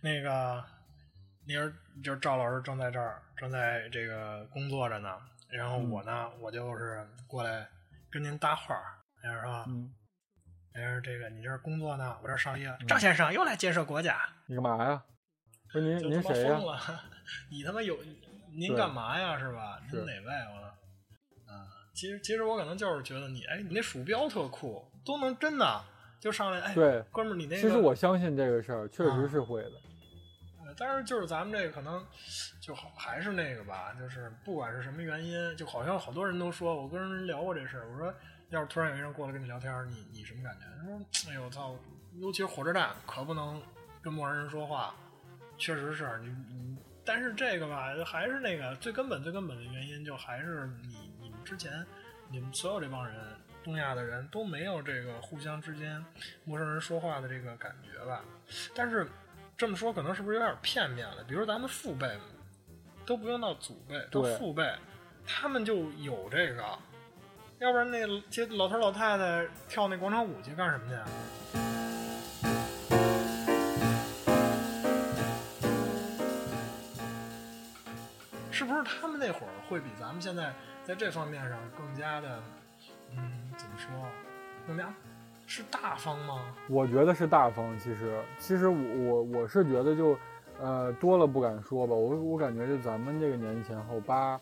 [0.00, 0.62] 那个，
[1.46, 1.70] 你说
[2.02, 5.18] 就是赵老师正在这儿，正在这个工作着呢。
[5.48, 7.68] 然后我呢，我就是过来
[8.10, 9.64] 跟您搭话儿，是吧？
[9.68, 9.92] 嗯。
[10.74, 12.16] 哎，这个你这工作呢？
[12.22, 12.72] 我这上夜。
[12.86, 14.16] 张先生又来建设国家。
[14.46, 15.02] 你干嘛呀？
[15.72, 16.60] 不是您您谁呀？
[17.50, 17.98] 你他妈有
[18.56, 19.38] 您干嘛呀？
[19.38, 19.80] 是吧？
[19.90, 20.26] 您哪位？
[20.54, 20.70] 我。
[21.92, 25.84] 其实，其实我可能就是觉得你，哎，你那鼠标特酷，都能真的
[26.20, 29.72] 就上来，哎，对，哥们儿，你那个，其实我相信这个事儿确实是会的。
[30.80, 32.02] 但是就是咱们这个可能
[32.58, 38.14] 就好，还是那个吧，就是不管是什么原因，就好像好多人都说，我跟人聊过这事儿，我说
[38.48, 40.64] 要是突然有一人过来跟你聊天，你你什么感觉？
[40.80, 41.76] 他说，哎呦我操，
[42.14, 43.62] 尤其是火车站可不能
[44.00, 44.94] 跟陌生人说话，
[45.58, 51.38] 确实是你你，但是这个吧，还是那个最根本最根本的原因，就还是你你们。
[51.42, 51.84] 之前，
[52.28, 53.16] 你们所有这帮人，
[53.64, 56.04] 东亚的人都没有这个互相之间
[56.44, 58.22] 陌生人说话的这个感觉吧？
[58.74, 59.08] 但是
[59.60, 61.22] 这么说可能是不是有点片面了？
[61.28, 62.10] 比如咱们父辈
[63.04, 64.74] 都不用到祖辈，都父辈，
[65.26, 66.64] 他们就有这个，
[67.58, 67.98] 要不然那
[68.30, 70.94] 些老头老太太跳那广场舞去干什么去？
[78.50, 80.54] 是不是他们那会儿会比咱们现在？
[80.84, 82.42] 在这方面上更加的，
[83.10, 83.90] 嗯，怎么说，
[84.66, 84.90] 更加
[85.50, 86.44] 是大方吗？
[86.68, 87.76] 我觉得是大方。
[87.76, 90.16] 其实，其实我我我是觉得就，
[90.60, 91.92] 呃，多了不敢说吧。
[91.92, 94.40] 我我感觉就咱们这个年纪前后八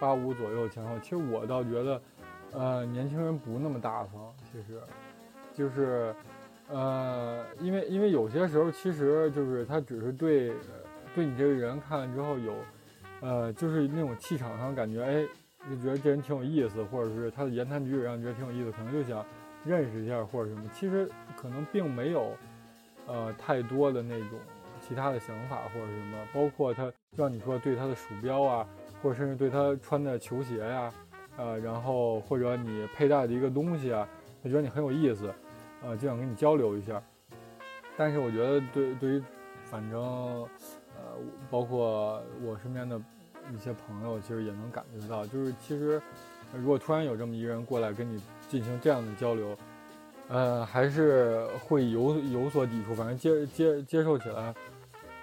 [0.00, 2.02] 八五左右前后，其实我倒觉得，
[2.50, 4.34] 呃，年轻人不那么大方。
[4.50, 4.80] 其实，
[5.54, 6.12] 就是，
[6.68, 10.52] 呃，因为因为有些时候其实就是他只是对
[11.14, 12.54] 对你这个人看了之后有，
[13.20, 15.24] 呃，就是那种气场上感觉，哎。
[15.68, 19.22] 就觉得这人挺有意思，或者是他的言谈举止让你觉得挺有意思，可能就想
[19.64, 20.62] 认识一下或者什么。
[20.72, 22.36] 其实可能并没有，
[23.06, 24.38] 呃，太多的那种
[24.80, 26.18] 其他的想法或者什么。
[26.32, 28.66] 包括他，让你说对他的鼠标啊，
[29.02, 30.92] 或者甚至对他穿的球鞋呀，
[31.36, 34.08] 呃，然后或者你佩戴的一个东西啊，
[34.42, 35.32] 他觉得你很有意思，
[35.82, 37.02] 呃，就想跟你交流一下。
[37.96, 39.22] 但是我觉得对对于，
[39.64, 41.16] 反正，呃，
[41.50, 43.00] 包括我身边的。
[43.52, 46.00] 一些朋友其实也能感觉到，就是其实，
[46.54, 49.56] 如果突然有这么一个人过来跟你进行这样的交流，
[50.28, 52.94] 呃，还是会有有所抵触。
[52.94, 54.52] 反正接接接受起来，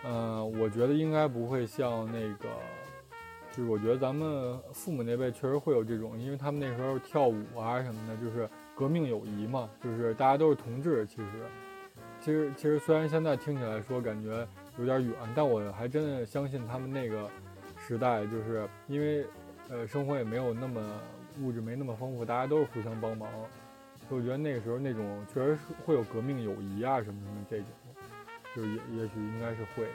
[0.05, 2.47] 嗯，我觉得应该不会像那个，
[3.51, 11.05] 就是我觉得咱们父母那辈确实会有这种，因为他们那时候跳舞啊什么的，就是革命友谊嘛，就是大家都是同志。
[11.05, 11.27] 其实，
[12.21, 14.47] 其实其实虽然现在听起来说感觉
[14.79, 17.29] 有点远，但我还真的相信他们那个。
[17.79, 19.25] 时代就是因为，
[19.69, 20.81] 呃，生活也没有那么
[21.41, 23.29] 物质没那么丰富，大家都是互相帮忙，
[24.07, 27.67] 所以我觉得那个时候那种确实是会有革命友谊啊什么什么这种，
[28.55, 29.91] 就也也许应该是会的。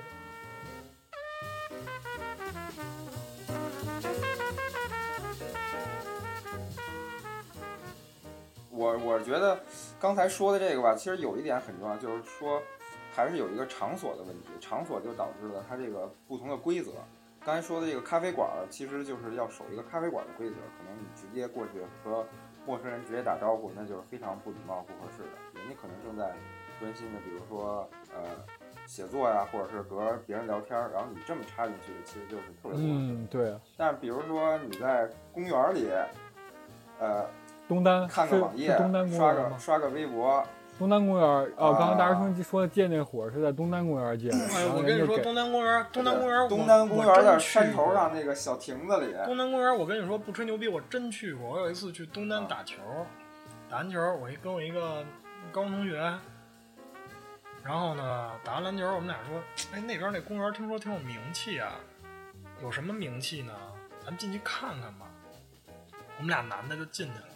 [8.70, 9.60] 我我觉得
[10.00, 12.60] 刚才说的这个吧，其实有一点很重要，就是说
[13.14, 16.92] 还是有一个场所的问题，场所就导致了它这个不同的规则。
[17.44, 22.24] 刚才说的这个咖啡馆，其实就是要守一个咖啡馆的规则，可能你直接过去和
[22.66, 25.60] 陌生人直接打招呼，那就是非常不礼貌、不合适的。
[25.60, 26.32] 人家可能正在
[26.78, 28.22] 专心的，比如说呃
[28.86, 32.82] 写作呀，或者是和别人聊天，然后你这么插进去，其实就是特别不合适。
[32.84, 33.54] 嗯，对。
[33.76, 35.88] 但是比如说你在公园里，
[36.98, 37.26] 呃。
[37.68, 38.76] 东单看个网页，
[39.16, 40.44] 刷个刷个微博。
[40.82, 41.24] 东单公园
[41.56, 44.36] 哦，刚刚大师兄说借那火是在东单公园借的。
[44.36, 49.14] 哎，我跟你说，东单公园，东单公园，东单公园在山头上那个小亭子里。
[49.24, 51.50] 东单公园，我跟你说不吹牛逼，我真去过。
[51.50, 52.78] 我有一次去东单打球，
[53.70, 55.04] 打篮球，我一跟我一个
[55.52, 55.94] 高中同学，
[57.62, 59.38] 然后呢，打完篮球，我们俩说，
[59.72, 61.74] 哎，那边那公园听说挺有名气啊，
[62.60, 63.52] 有什么名气呢？
[64.04, 65.06] 咱进去看看吧。
[66.18, 67.26] 我们俩男的就进去了。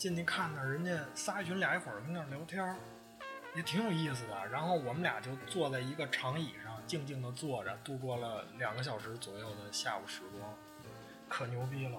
[0.00, 2.74] 进去看看，人家仨一群俩一伙儿跟那儿聊天，
[3.54, 4.48] 也挺有意思的。
[4.50, 10.54] 然后我们俩就坐在一个长椅上，静静的坐着，度过了两个小时左右的下午时光，
[11.28, 11.98] 可牛逼了。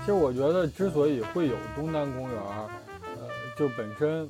[0.00, 4.28] 其实我觉得，之所以会有东单公园，呃，就本身，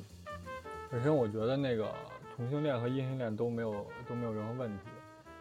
[0.91, 1.91] 本身我觉得那个。
[2.37, 4.83] 同性恋和异性恋都没有都没有任何问题，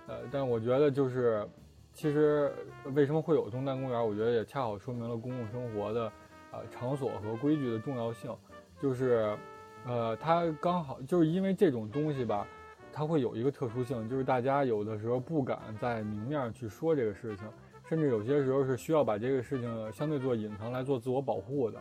[0.07, 1.47] 呃，但我觉得就是，
[1.93, 2.51] 其实
[2.95, 4.09] 为什么会有东单公园？
[4.09, 6.11] 我觉得也恰好说明了公共生活的，
[6.53, 8.35] 呃，场所和规矩的重要性。
[8.81, 9.37] 就是，
[9.85, 12.47] 呃，它刚好就是因为这种东西吧，
[12.91, 17.47] 它会有一个特殊性，就是大家有的时候不敢在明面上去说这个事情，
[17.87, 21.79] 甚至有些时候是需要把这个事情相对做隐藏来做自我保护的，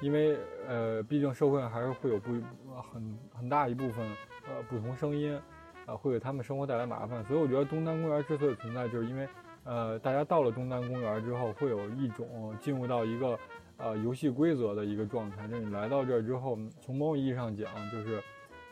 [0.00, 0.36] 因为
[0.68, 2.32] 呃，毕竟社会上还是会有不
[2.80, 4.08] 很很大一部分。
[4.46, 5.40] 呃，不同声音，
[5.86, 9.28] 呃，会给他们生活带来麻烦，所以我觉得东单公园之所以存在，就是因为，
[9.64, 13.38] 呃，大家到了东单公园之后，会有一种进入到一个，
[13.78, 15.48] 呃，游戏规则的一个状态。
[15.48, 18.22] 就是你来到这儿之后，从某种意义上讲，就是，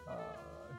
[0.07, 0.13] 呃，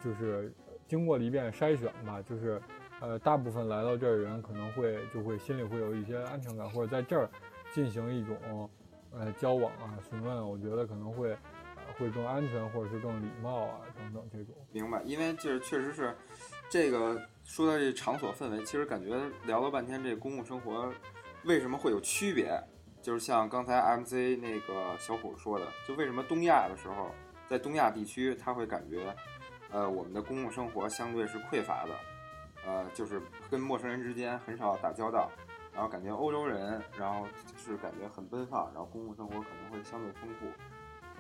[0.03, 0.53] 就是
[0.86, 2.62] 经过了一遍筛选吧，就是，
[2.99, 7.27] 呃，大部分来到这儿的人可能会就会心里会有一些安全感，或者在这儿
[7.71, 8.69] 进行一种，
[9.12, 11.36] 呃，交往啊、询问，我觉得可能会。
[11.97, 14.56] 会更安全，或者是更礼貌啊，等等这种。
[14.71, 16.15] 明白，因为就是确实是，
[16.69, 20.91] 这个说到这场所氛围，其实感觉聊了半天，这公共生活
[21.45, 22.62] 为什么会有区别？
[23.01, 27.12] 就是像刚才 MC 那个小虎说的，就为什么东亚的时候，
[27.47, 29.13] 在东亚地区他会感觉，
[29.71, 31.91] 呃，我们的公共生活相对是匮乏的，
[32.65, 35.29] 呃，就是跟陌生人之间很少打交道，
[35.73, 40.45] 然后感觉欧洲人，然后就是感觉很奔放，然后公共生活可能会相对丰富。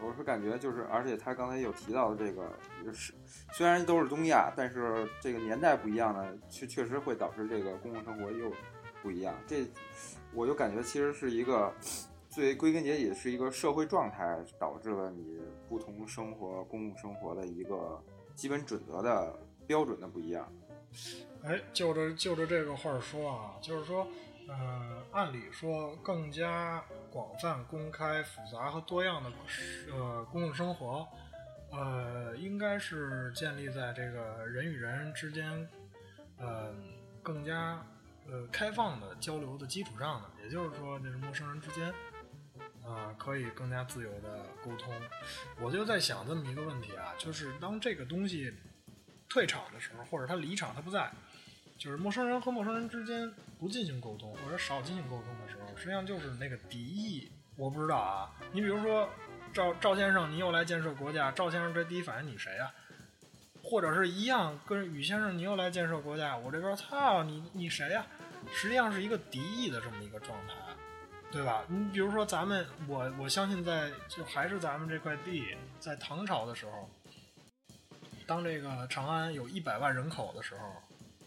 [0.05, 2.51] 我是感觉就是，而且他刚才有提到的这个
[2.91, 3.13] 是，
[3.53, 8.51] 虽然都是东亚，但是这个年代不一样呢，确确实会导致这个公共生活又
[9.01, 9.33] 不一样。
[9.47, 9.65] 这
[10.33, 11.73] 我就感觉其实是一个
[12.29, 15.39] 最归根结底是一个社会状态导致了你
[15.69, 18.03] 不同生活、公共生活的一个
[18.35, 20.51] 基本准则的标准的不一样。
[21.43, 24.05] 哎，就着就着这个话说啊，就是说。
[24.47, 29.31] 呃，按理说更加广泛、公开、复杂和多样的
[29.91, 31.07] 呃公共生活，
[31.71, 35.67] 呃，应该是建立在这个人与人之间，
[36.37, 36.73] 呃，
[37.21, 37.81] 更加
[38.27, 40.29] 呃开放的交流的基础上的。
[40.43, 41.87] 也就是说，这是陌生人之间，
[42.85, 44.93] 啊，可以更加自由的沟通。
[45.61, 48.53] 我就在想这么一个问题啊，就是当这个东西
[49.29, 51.09] 退场的时候，或者他离场，他不在。
[51.83, 53.29] 就是陌生人和陌生人之间
[53.59, 57.29] 不进行沟通，或者少进行沟通的时候，实际上就是那个敌意。
[57.57, 59.09] 我不知道啊，你比如说
[59.51, 62.71] 赵赵先生，你又来建设国家，赵先生这第一反应你谁啊？
[63.61, 68.07] 或者是一样跟宇先生，你又来建设国家，我这边操你你谁呀？
[68.53, 70.53] 实际上是一个敌意的这么一个状态，
[71.33, 71.65] 对吧？
[71.67, 76.89] 你比如说咱们，我我相信在就还是咱们这块地，在唐朝的时候，
[78.25, 80.61] 当这个长安有一百万人口的时候。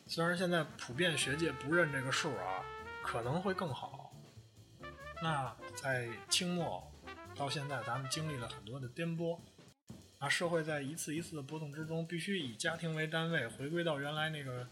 [0.09, 2.62] 虽然现在普遍学界不认这个数啊，
[3.02, 4.12] 可能会更好。
[5.20, 6.82] 那在清末
[7.34, 9.36] 到现在，咱们经历了很多的颠簸，
[10.18, 14.68] 啊，社会在一次一次的波动之中，必须以家庭为单位，回归到原来那个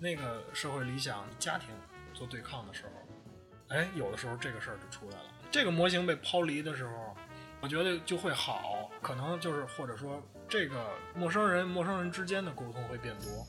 [0.00, 1.68] 那个社会理想，家庭
[2.14, 5.24] 做对抗的时候，哎，有的时候这个事儿就出来了。
[5.50, 7.14] 这个模型被抛离的时候，
[7.60, 13.46] 我觉得就会好，可能就是或者说这个陌生人陌生人之间的沟通会变多。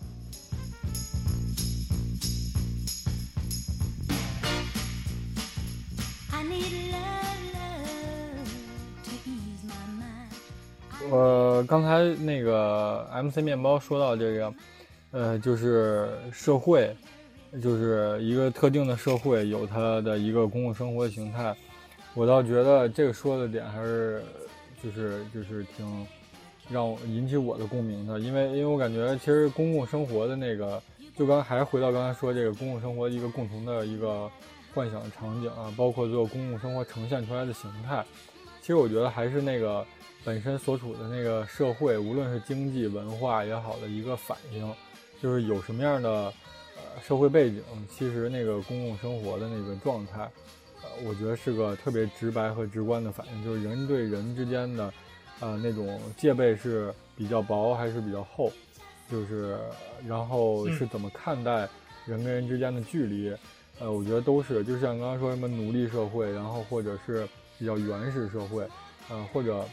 [11.12, 14.54] 我我刚才那个 MC 面包说到这个，
[15.12, 16.96] 呃，就是社会，
[17.62, 21.54] 就是一个特定的社会有它的一个公共生活的形态。
[22.14, 24.24] 我倒觉得这个说的点还是，
[24.82, 26.08] 就是就是挺
[26.70, 30.82] 让我引起我的共鸣的，因为因为我感觉其实公共生活的那个，
[31.18, 34.32] 就刚还回到刚才说这个公共生活一个共同的一个
[34.74, 38.06] 幻想的场景啊，包括最后公共生活呈现出来的形态，
[38.62, 39.86] 其实我觉得还是那个
[40.24, 44.74] 本身所处的那个社会，无论是经济文化也好的一个反应，
[45.22, 50.30] 就是有什么样的呃社会背景，其实那个公共生活的那个状态。
[50.82, 54.94] 呃我觉得是个特别直白和直观的反应，就是人对人之间的，
[55.40, 58.52] 呃，那种戒备是比较薄还是比较厚，
[59.10, 59.58] 就是
[60.06, 61.68] 然后是怎么看待
[62.06, 63.34] 人跟人之间的距离，
[63.80, 67.28] 呃，我觉得都是，就像刚刚说什么奴隶社会，然后或者是
[67.58, 68.68] 比较原始社会，
[69.10, 69.64] 呃，或者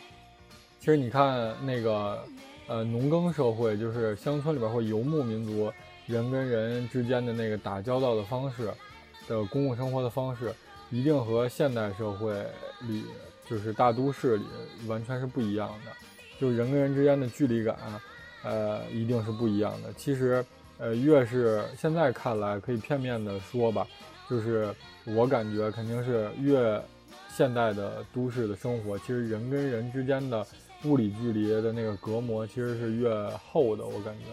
[0.79, 2.25] 其实你看那个
[2.69, 5.73] 呃农耕社会，就是乡村里边或游牧民族
[6.07, 8.71] 人跟人之间的那个打交道的方式
[9.27, 10.55] 的公共生活的方式。
[10.89, 12.33] 一定和现代社会
[12.83, 13.03] 里，
[13.51, 14.45] 就是大都市里
[14.87, 15.91] 完全是不一样的，
[16.41, 17.77] 就人跟人之间的距离感，
[18.45, 19.93] 呃，一定是不一样的。
[19.95, 20.47] 其实，
[20.79, 23.87] 呃，越是现在看来可以片面的说吧，
[24.29, 24.75] 就是
[25.05, 26.81] 我感觉肯定是越
[27.29, 30.47] 现代的都市的生活，其实人跟人之间的
[30.85, 33.09] 物理距离的那个隔膜其实是越
[33.51, 33.85] 厚的。
[33.85, 34.25] 我感觉，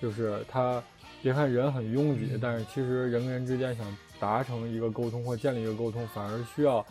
[0.00, 0.82] 就是它，
[1.22, 3.86] 别看人很拥挤，但是其实人跟人之间想。
[4.22, 6.86] 达成一个沟通或建立一个沟通，反而需要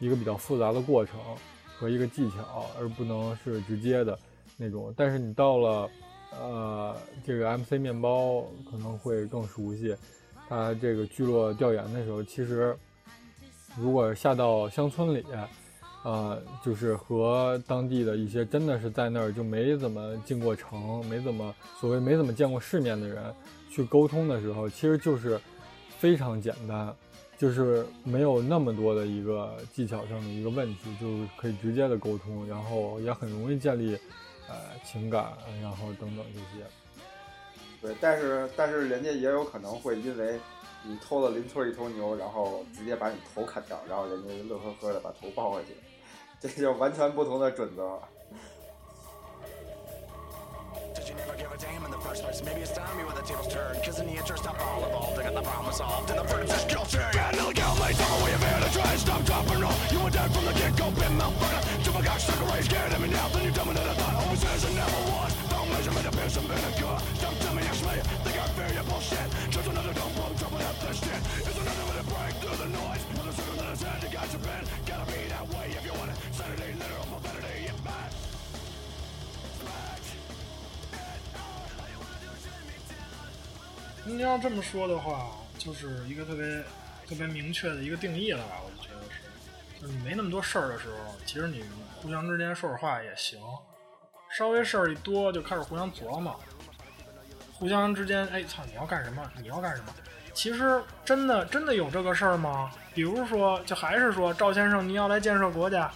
[0.00, 1.18] 一个比较复杂的过程
[1.78, 4.18] 和一个技巧，而不能是直接的
[4.58, 4.92] 那种。
[4.94, 5.88] 但是你到了
[6.40, 9.96] 呃这个 MC 面包可能会更熟悉，
[10.48, 12.76] 他这个聚落调研的时候，其实
[13.76, 15.24] 如果下到乡村里，
[16.04, 23.34] 呃，就是和当地的一些真的是在那儿就没怎么进过城、没怎么所谓没怎么见过世面的人
[23.70, 25.40] 去沟通的时候，其实就是。
[25.96, 26.94] 非常简单，
[27.38, 33.96] 就是没有那么多的一个技巧上的一个问题，就是可以直接的沟通，然后也很容易建立
[34.48, 35.32] 呃情感，
[35.62, 36.64] 然后等等这些。
[37.80, 40.40] 对，但是但是人家也有可能会因为
[40.82, 45.76] 你偷了邻村一头牛，然后直接把你头砍掉，然后人家乐呵呵的把头抱回去，
[46.40, 48.00] 这就完全不同的准则。
[52.04, 52.42] first place.
[52.44, 53.74] Maybe it's time you when the tables turn.
[53.82, 56.10] Cause in the interest of all involved, I got the problem solved.
[56.10, 57.00] And the British culture,
[57.83, 59.75] yeah, illegal mates, I'm away of here to try and stop, drop, and roll.
[59.91, 61.83] You were dead from the get-go, been malfunction.
[61.83, 63.27] To my cock, stuck away, scared of me now.
[63.29, 65.31] Then you tell me that I thought always is and never was.
[65.51, 66.95] Don't measure me to be some vinegar.
[67.19, 69.27] Don't tell me actually, think I fear your bullshit.
[69.51, 71.21] Just another dumb bum dropping up this shit.
[71.43, 73.03] It's another way to break through the noise.
[73.11, 74.63] Another circle that has had, you got your pen.
[74.87, 76.17] Gotta be that way if you want it.
[76.31, 78.09] Sanity, literal profanity, yeah, man.
[84.05, 86.43] 你要这么说的话，就是一个特别
[87.14, 88.56] 特别明确的一个定义了吧？
[88.64, 91.64] 我就觉得是，就是你没那么多事儿的时候，其实你
[92.02, 93.38] 互相之间说说话也行。
[94.36, 96.34] 稍微事儿一多，就开始互相琢磨，
[97.52, 99.22] 互相之间，哎，操，你要干什么？
[99.40, 99.94] 你要干什么？
[100.32, 102.72] 其实真的真的有这个事儿吗？
[102.92, 105.88] 比如说，就还是说赵先生，你要来建设国家，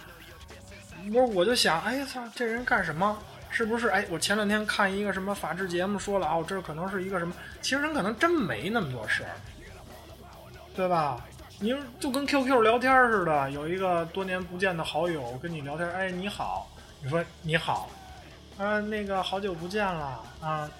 [1.13, 3.21] 我我就想，哎，操，这人干什么？
[3.49, 3.89] 是不是？
[3.89, 7.33] 哎，我前两天看一个什么法制节目，说了哦，这可能是一个什么？
[7.61, 9.31] 其实人可能真没那么多事儿，
[10.79, 11.21] 对吧？
[11.59, 16.71] 你就跟 QQ 聊天似的，有一个多年不见的好友跟你聊天，哎，你好，
[17.03, 17.89] 你说你好，
[18.57, 20.71] 啊，那个好久不见了啊，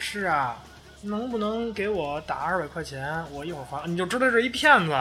[0.00, 0.60] 是啊，
[1.02, 3.24] 能不能给我打二百块钱？
[3.30, 4.92] 我一会儿还，你就知道是一骗子，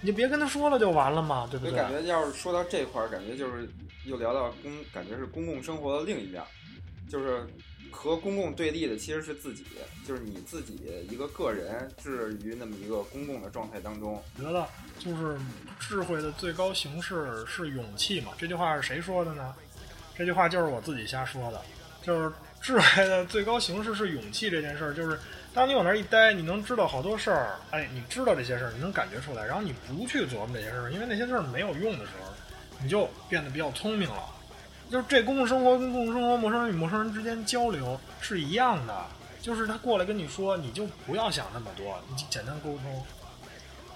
[0.00, 1.76] 你就别跟他说了就完了嘛，对不对？
[1.76, 3.70] 感觉要是说到这块儿，感觉就是。
[4.04, 6.42] 又聊到公，感觉是公共生活的另一面，
[7.10, 7.46] 就是
[7.90, 9.64] 和公共对立的其实是自己，
[10.06, 10.78] 就是你自己
[11.10, 14.22] 一个个人置于那么一个公共的状态当中。
[14.38, 14.66] 觉得
[14.98, 15.38] 就是
[15.78, 18.32] 智慧的最高形式是勇气嘛？
[18.38, 19.54] 这句话是谁说的呢？
[20.16, 21.60] 这句话就是我自己瞎说的。
[22.02, 25.18] 就是智慧的最高形式是勇气这件事儿，就是
[25.52, 32.32] 当你往那儿一待，你能知道好多事儿，哎，你知道这些事儿，你能感觉出来，然后你不去琢磨这些事儿，因为那些事儿没有用的时候。
[32.80, 34.22] 你就变得比较聪明了，
[34.90, 39.06] 就是这公共生活跟公共生活，陌生人与陌生人之间交流是一样的，
[39.42, 43.02] 就是他过来跟你说，你就不要想那么多，你简单沟通。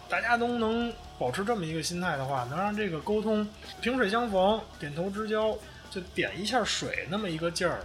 [0.08, 3.48] 大家都能保持这么一个心态的话，能让这个沟通
[3.80, 5.56] 萍水相逢，点头之交，
[5.90, 7.80] 就点一下水那么一个劲儿，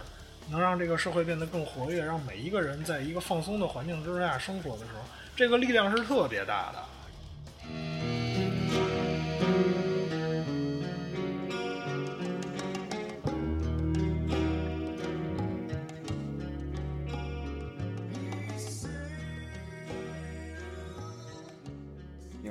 [0.50, 5.00] 能让这个社会变得更活跃，让每一个人在一个放松的环境之下生活的时候，
[5.34, 6.84] 这个力量是特别大的。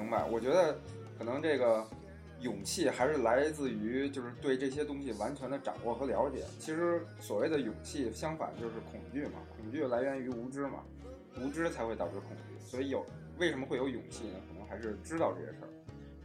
[0.08, 0.80] 明白，我觉得
[1.18, 1.86] 可能这个
[2.40, 6.46] 勇气还是来自于就是对这些东西完全的掌握和了解。
[6.60, 10.82] 其实所谓的勇气，相反就是恐惧嘛，恐惧来源于无知嘛，
[11.42, 12.58] 无知才会导致恐惧。
[12.66, 13.06] 所以有
[13.38, 14.40] 为什么会有勇气呢？
[14.48, 15.68] 可能还是知道这些事儿。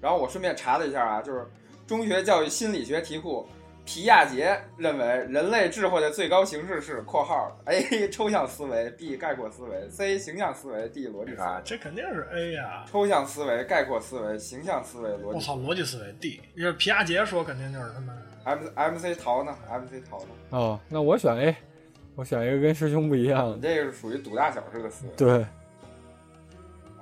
[0.00, 1.44] 然后我顺便查了一下啊，就是
[1.84, 3.44] 中学教育心理学题库。
[3.84, 11.48] 皮亚杰认为，人类智慧的最高形式是（括号 A 抽象思维，B 概括思维，C 形象思维，D 逻辑思维）。
[11.64, 12.84] 这肯定是 A 呀！
[12.90, 15.34] 抽象思维、概括思维、形象思维、逻辑。
[15.34, 16.40] 我操，逻辑思维 D。
[16.56, 18.12] 这皮亚杰说肯定就是他妈。
[18.44, 20.28] M M C 桃呢？M C 桃呢？
[20.50, 21.56] 哦，那我选 A，
[22.14, 23.56] 我选一个跟师兄不一样。
[23.56, 25.12] 你这个是属于赌大小式的思维。
[25.16, 25.44] 对。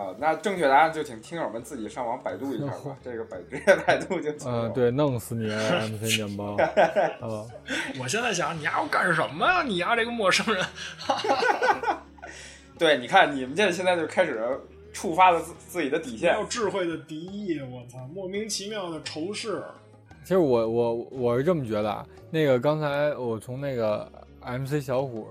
[0.00, 2.96] 啊，那正确答案就请听友们自己上网百度一下吧。
[3.04, 4.50] 这个百直接百度就行。
[4.50, 6.56] 嗯，对，弄死你，MC 面包。
[7.20, 7.44] 啊，
[8.00, 9.62] 我现在想，你丫要干什么呀？
[9.62, 10.64] 你丫这个陌生人。
[12.78, 14.42] 对，你看你们这现在就开始
[14.90, 16.34] 触发了自自己的底线。
[16.34, 19.62] 有智慧的敌意，我操，莫名其妙的仇视。
[20.22, 25.28] 其实我我我是这么觉得啊，那个刚才我从那个 MC 小虎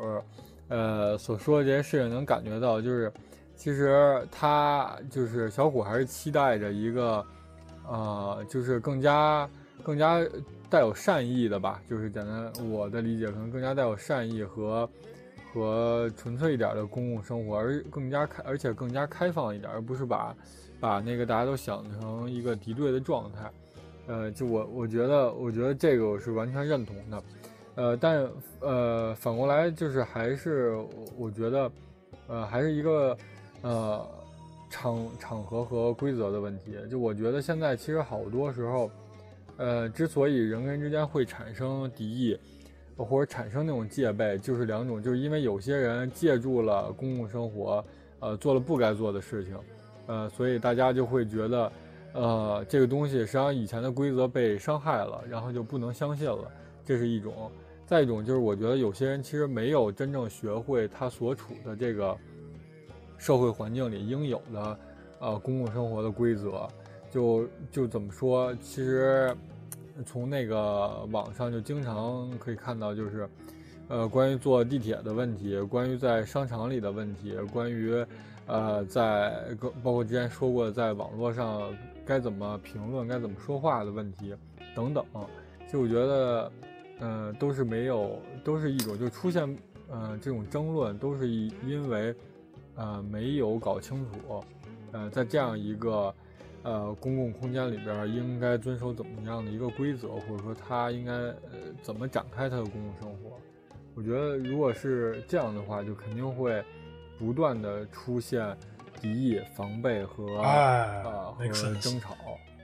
[0.67, 3.11] 呃所说的这些事情能感觉到，就是。
[3.59, 7.25] 其实他就是小虎，还是期待着一个，
[7.85, 9.49] 呃，就是更加
[9.83, 10.25] 更加
[10.69, 11.81] 带有善意的吧。
[11.85, 14.89] 就是简单我的理解，可能更加带有善意和
[15.53, 20.33] 和纯粹一点的公共生活，而更加开，而且更加开放一点，而不是把
[20.79, 23.51] 把那个大家都想成一个敌对的状态。
[24.07, 27.23] 呃，就我我觉得，我觉得这个我是完全认同的。
[27.75, 28.25] 呃，但
[28.61, 30.77] 呃，反过来就是还是
[31.17, 31.71] 我觉得，
[32.27, 33.17] 呃，还是一个。
[33.61, 34.07] 呃，
[34.69, 38.91] 场场合和规则的问题，就我觉得现在其实好多时候，
[39.57, 42.39] 呃，之所以人跟人之间会产生敌意，
[42.95, 47.83] 或者产生那种戒备，就是两种，就是因为有些人借助了公共生活，
[48.19, 49.57] 呃，做了不该做的事情，
[50.07, 51.71] 呃，所以大家就会觉得，
[52.13, 56.49] 呃，这个东西实际上以前的规则被伤害了，然后就不能相信了，
[56.85, 57.33] 这是一种；
[57.85, 62.17] 再一种就是我觉得有些人其实没有真正学会他所处的这个。
[63.19, 64.79] 社会环境里应有的，
[65.19, 66.65] 呃，公共生活的规则，
[67.11, 68.55] 就就怎么说？
[68.61, 69.35] 其实，
[70.05, 73.29] 从那个网上就经常可以看到，就是，
[73.89, 77.93] 呃，关于坐地铁的问题，关于在商场里的问题，关于，
[78.47, 79.45] 呃，在
[79.83, 81.69] 包括之前说过，在网络上
[82.05, 84.33] 该怎么评论、该怎么说话的问题
[84.73, 85.05] 等等。
[85.69, 86.51] 就我觉得，
[87.01, 89.57] 呃，都是没有，都是一种就出现，
[89.89, 92.15] 呃，这种争论，都是因为。
[92.79, 94.41] 呃，没有搞清楚，
[94.93, 96.15] 呃，在这样一个
[96.63, 101.35] 呃公共空间里边，应该遵守怎么样的一个规则，或者说他应该呃
[101.81, 103.37] 怎么展开他的公共生活？
[103.95, 106.63] 我觉得，如果是这样的话，就肯定会
[107.17, 108.55] 不断的出现
[109.01, 111.45] 敌意、防备和啊和
[111.81, 112.15] 争吵。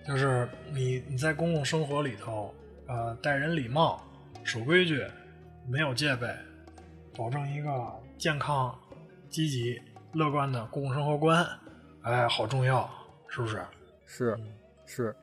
[0.07, 2.53] 就是你你在公共生活里头，
[2.87, 4.01] 呃，待人礼貌、
[4.45, 5.05] 守规矩、
[5.67, 6.27] 没有戒备，
[7.17, 7.69] 保证一个
[8.17, 8.73] 健康、
[9.29, 9.77] 积极。
[10.15, 11.45] 乐观的公共生活观，
[12.03, 12.89] 哎，好重要，
[13.27, 13.61] 是不是？
[14.05, 14.39] 是，
[14.85, 15.13] 是。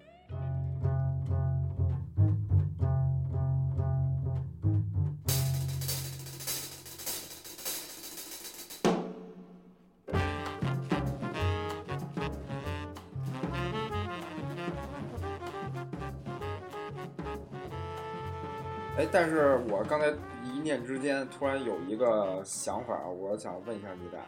[18.98, 20.08] 哎，但是我刚才
[20.44, 24.20] 一念之间，突然有一个想法，我想问一下你俩。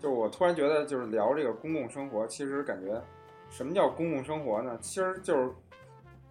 [0.00, 3.02] 就我突然觉得，就是聊这个公共生活，其实感觉，
[3.50, 4.78] 什么叫公共生活呢？
[4.80, 5.50] 其实就是，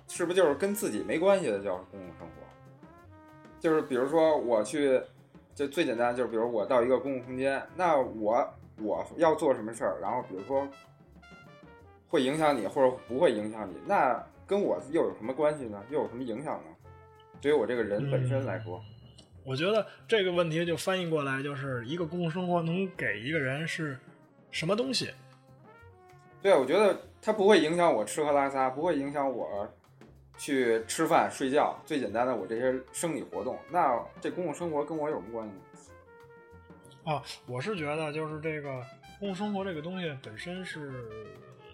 [0.08, 2.34] 是不是就是跟自己没关系的叫公共生活？
[3.60, 5.02] 就是比如说我去，
[5.54, 8.48] 就最简单，就是比如我到一个公共空间，那我
[8.82, 10.68] 我要做什么事儿，然后比如说
[12.08, 15.84] 会影响你，或者不会影响你，那跟我又有什么关系呢？
[15.90, 16.70] 又有什么影响呢？
[17.42, 18.82] 对于我这个人本身来说。
[19.48, 23.98] 我觉得这个问题就翻译过来，就是一个公共生活能给一个人是
[24.52, 25.10] 什么东西？
[26.42, 29.74] 对，我觉得它不会影响我吃喝拉撒，不会影响我
[30.38, 31.82] 去吃饭睡觉。
[31.86, 35.92] 最简单的，我这些生理活动，那这公共生活跟我有什么关系？
[37.10, 38.84] 啊，我是觉得就是这个
[39.18, 40.92] 公共生活这个东西本身是，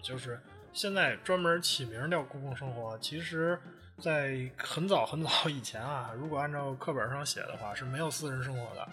[0.00, 0.40] 就是
[0.72, 3.58] 现在专门起名叫公共生活，其实。
[4.00, 8.88] 在很早很早以前啊，如果按照课本上写的话，是没有私人生活的，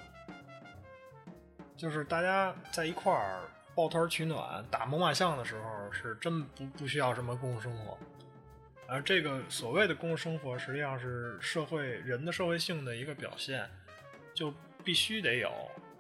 [1.76, 3.42] 就是大家在一块儿
[3.76, 7.98] 抱团取暖、打猛犸象的时候，是真不不需要什么公共生活。
[8.88, 13.70] 而这个所谓的公共生活，实际上是社会人的社会性的一个表现，
[14.34, 15.50] 就必须得有，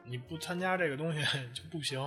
[0.03, 1.21] 你不参加这个东西
[1.53, 1.99] 就不行。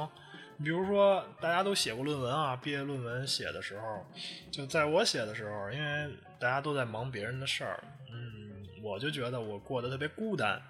[0.63, 4.07] 比如说，大家都写过论文啊，毕业论文写的时候，
[4.51, 6.15] 就在我写的时候，因为
[6.45, 7.83] 大家都在忙别人的事儿，
[8.13, 10.61] 嗯，我就觉得我过得特别孤单，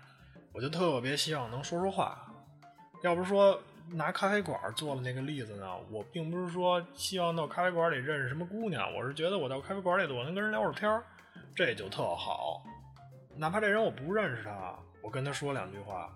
[0.52, 2.16] 我就特别希望能说说话。
[3.02, 11.02] 要不是说拿咖啡馆做了那个例子呢，我并不是说希望到咖啡馆里认识什么姑娘，我是觉得我到咖啡馆里我能跟人聊会儿天，
[11.56, 12.62] 这就特好。
[13.36, 16.08] 哪怕这人我不认识他，我跟他说两句话。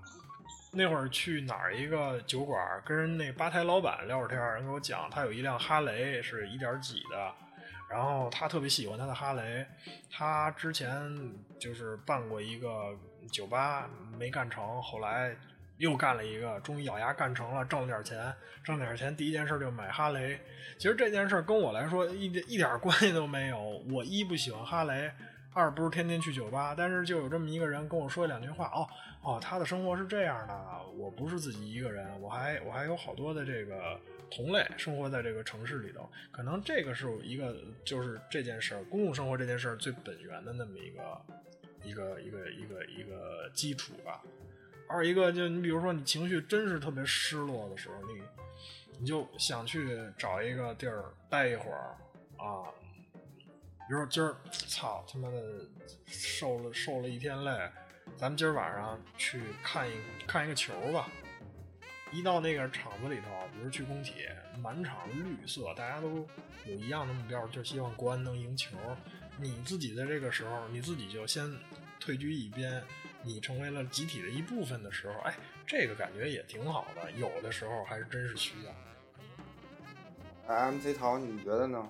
[0.73, 7.35] 那会儿去哪儿一个酒馆，跟人那吧台老板聊会儿天，人给我讲，他有一辆哈雷是一点几的，
[7.89, 9.67] 然后他特别喜欢他的哈雷，
[10.11, 12.97] 他之前就是办过一个
[13.33, 15.35] 酒吧没干成，后来
[15.79, 20.39] 又干了一个，终于咬牙干成了，挣了点钱，挣点钱第一件事就买哈雷。
[20.77, 23.59] 其实这件事跟我来说一点一点关系都没有，
[23.91, 25.11] 我一不喜欢哈雷。
[25.55, 28.87] 二不是天天去酒吧，但是就有这么一个人跟我说两句话哦
[29.23, 30.55] 哦，他的生活是这样的，
[30.97, 33.99] 我不是自己一个人，我还我还有好多的这个
[34.31, 41.23] 同类生活在这个城市里头，可能这个是一个就是这件事儿公共生活这件事儿最本源的那么一个
[41.85, 44.23] 一个一个一个一个基础吧。
[44.89, 48.23] 二一个就你比如说你情绪真是特别失落的时候，你
[49.01, 51.97] 你就想去找一个地儿待一会儿
[52.37, 52.65] 啊。
[53.87, 55.67] 比如说今儿，操他妈的，
[56.07, 57.51] 受了受了一天累，
[58.19, 59.95] 咱们今儿晚上去看一
[60.27, 61.09] 看一个球吧。
[62.13, 64.15] 一到那个场子里头，比如去工体，
[64.63, 66.27] 满场绿色，大家都
[66.67, 68.77] 有一样的目标，就希望国安能赢球。
[69.37, 71.49] 你自己在这个时候，你自己就先
[72.01, 72.83] 退居一边，
[73.23, 75.35] 你成为了集体的一部分的时候，哎，
[75.67, 77.11] 这个感觉也挺好的。
[77.13, 78.73] 有的时候还是真是需要。
[80.55, 81.89] M C 桃，你觉得呢？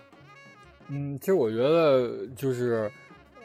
[0.89, 2.91] 嗯，其实我觉得就是，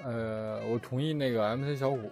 [0.03, 2.11] 呃，我同意那个 MC 小虎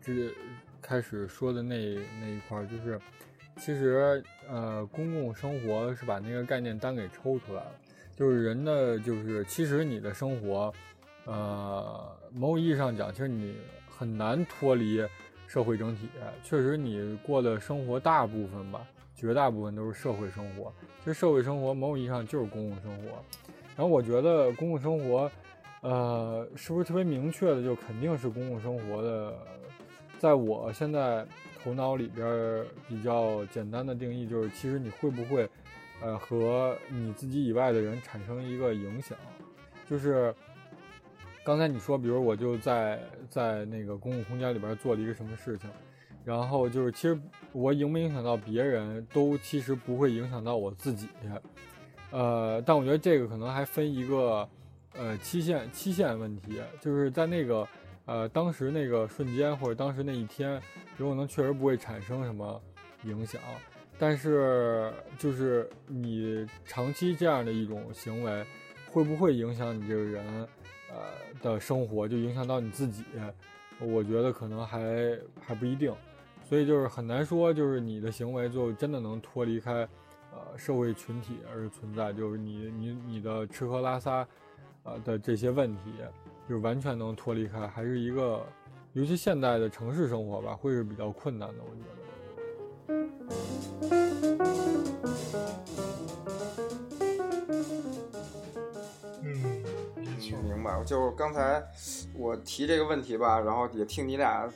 [0.00, 0.32] 之
[0.80, 3.00] 开始说的那那一块，就是
[3.56, 7.72] 其实呃，公共生活是把那个概念单给抽出来了，
[8.14, 10.72] 就是人的就是其实你的生活，
[11.24, 13.56] 呃，某种意义上讲，其实你
[13.88, 15.04] 很难脱离
[15.46, 16.08] 社会整体。
[16.44, 18.86] 确实，你过的生活大部分吧，
[19.16, 20.72] 绝大部分都是社会生活。
[21.00, 23.22] 其实社会生活某种意义上就是公共生活。
[23.74, 25.30] 然后我觉得公共生活，
[25.80, 29.34] 呃，是不是特别明确的就肯定是公共生活的？
[30.18, 31.26] 在我现在
[31.66, 35.50] 头脑里边比较简单的定义就是，其实你会不会，
[36.00, 39.18] 呃，和你自己以外的人产生一个影响？
[39.84, 40.32] 就是
[41.42, 45.68] 刚才你说，比如我就在在那个公共空间里边做了一个什么事情，
[46.24, 47.18] 然后就是其实
[47.50, 51.08] 我影不影响到别人都其实不会影响到我自己。
[52.12, 54.48] 呃，但我觉得这个可能还分一个，
[54.96, 57.66] 呃，期限期限问题，就是在那个，
[58.06, 60.60] 呃，当时那个瞬间或者当时那一天，
[60.98, 62.60] 有可能确实不会产生什么
[63.04, 63.40] 影响，
[63.98, 68.44] 但是就是你长期这样的一种行为，
[68.90, 70.48] 会不会影响你这个人，
[70.90, 70.96] 呃
[71.42, 73.04] 的生活，就影响到你自己？
[73.80, 75.94] 我觉得可能还还不一定，
[76.42, 79.86] 所以就是很难说，就是你的行为就真的能脱离开。
[80.32, 84.26] 呃，社会群体而存在，就是你你你的吃喝拉撒，
[84.82, 85.80] 呃的这些问题，
[86.48, 88.46] 就完全能脱离开，还是一个，
[88.92, 91.96] 尤其现代的城市生活吧，会是比较困难的，我觉得。
[99.22, 99.34] 嗯，
[100.44, 100.82] 明白。
[100.84, 101.62] 就刚才
[102.14, 104.48] 我提这个问题吧，然后也听你俩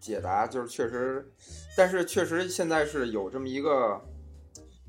[0.00, 1.30] 解答，就是确实，
[1.76, 4.00] 但是确实现在是有这么一个。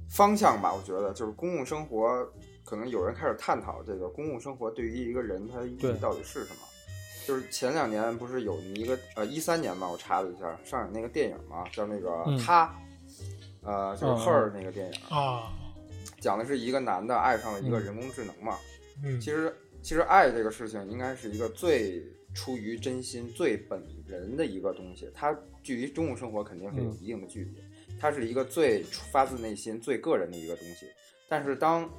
[0.08, 2.26] 方向吧，我觉得就是公共生活，
[2.66, 6.62] 可能有人开始探讨这个公共生活对于一个人他的意义到底是什么。
[7.26, 12.76] 就是前两年不是有一个呃一三年嘛，我查了一下上映那个电影嘛，叫那个他，
[13.64, 15.52] 呃就是 Her 那个电影啊，
[16.20, 18.58] 讲的是一个男的爱上了一个人工智能嘛。
[19.04, 19.52] 嗯，其实
[19.82, 22.04] 其实爱这个事情应该是一个最
[22.36, 27.64] 出于真心、最本人的一个东西，它距离公共生活肯定是有一定的距离。
[28.00, 30.86] 它是一个最发自内心、最个人的一个东西，
[31.28, 31.90] 但是当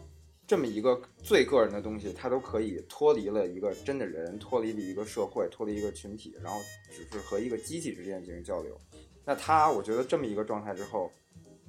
[0.46, 8.80] 这么一个最个人的东西，它都可以脱离了一个真的人，脱离了一个社会，脱离一个群体，然后只是和一个机器之间进行交流，
[9.24, 11.10] 那他，我觉得这么一个状态之后，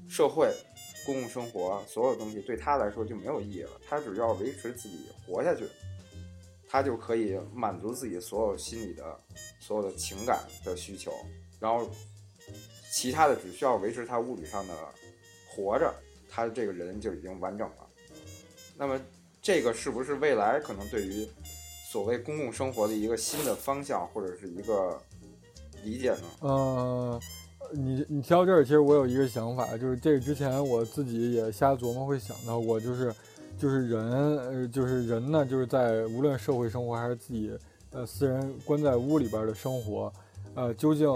[0.07, 0.53] 社会、
[1.05, 3.71] 公共生活所有东西对他来说就没有意义了。
[3.87, 5.65] 他只要维持自己活下去，
[6.67, 9.19] 他就可以满足自己所有心理的、
[9.59, 11.11] 所有的情感的需求，
[11.59, 11.89] 然后。
[12.89, 14.73] 其他的只需要维持他物理上的
[15.45, 15.93] 活着，
[16.29, 17.86] 他这个人就已经完整了。
[18.77, 18.99] 那么，
[19.41, 21.27] 这个是不是未来可能对于
[21.91, 25.01] 所谓公共生活的一个新的方向或者是一个
[25.83, 26.21] 理解呢？
[26.41, 27.19] 呃
[27.73, 33.13] 你你提到这儿，其实我有一个想法，就是这个之前我自己也瞎琢磨，会想到过，就是
[33.57, 37.51] 就是人，呃，就是人呢，就是在无论社会生活还是自己
[37.91, 40.13] 呃私人关在屋里边的生活，
[40.55, 41.09] 呃，究竟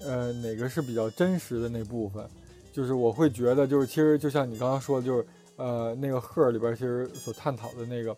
[0.00, 2.28] 呃哪个是比较真实的那部分？
[2.72, 5.24] 就是我会觉得，就是其实就像你刚刚说的，就是
[5.56, 8.16] 呃那个赫里边其实所探讨的那个，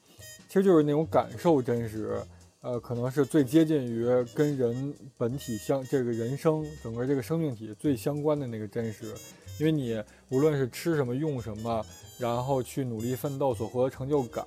[0.49, 2.21] 其实就是那种感受真实。
[2.61, 9.13] 呃，可能是最接近于跟人本体相这个人生整个这个生命体最相关的那个真实，
[9.61, 11.85] 因为你无论是吃什么用什么，
[12.19, 14.47] 然后去努力奋斗所获得成就感，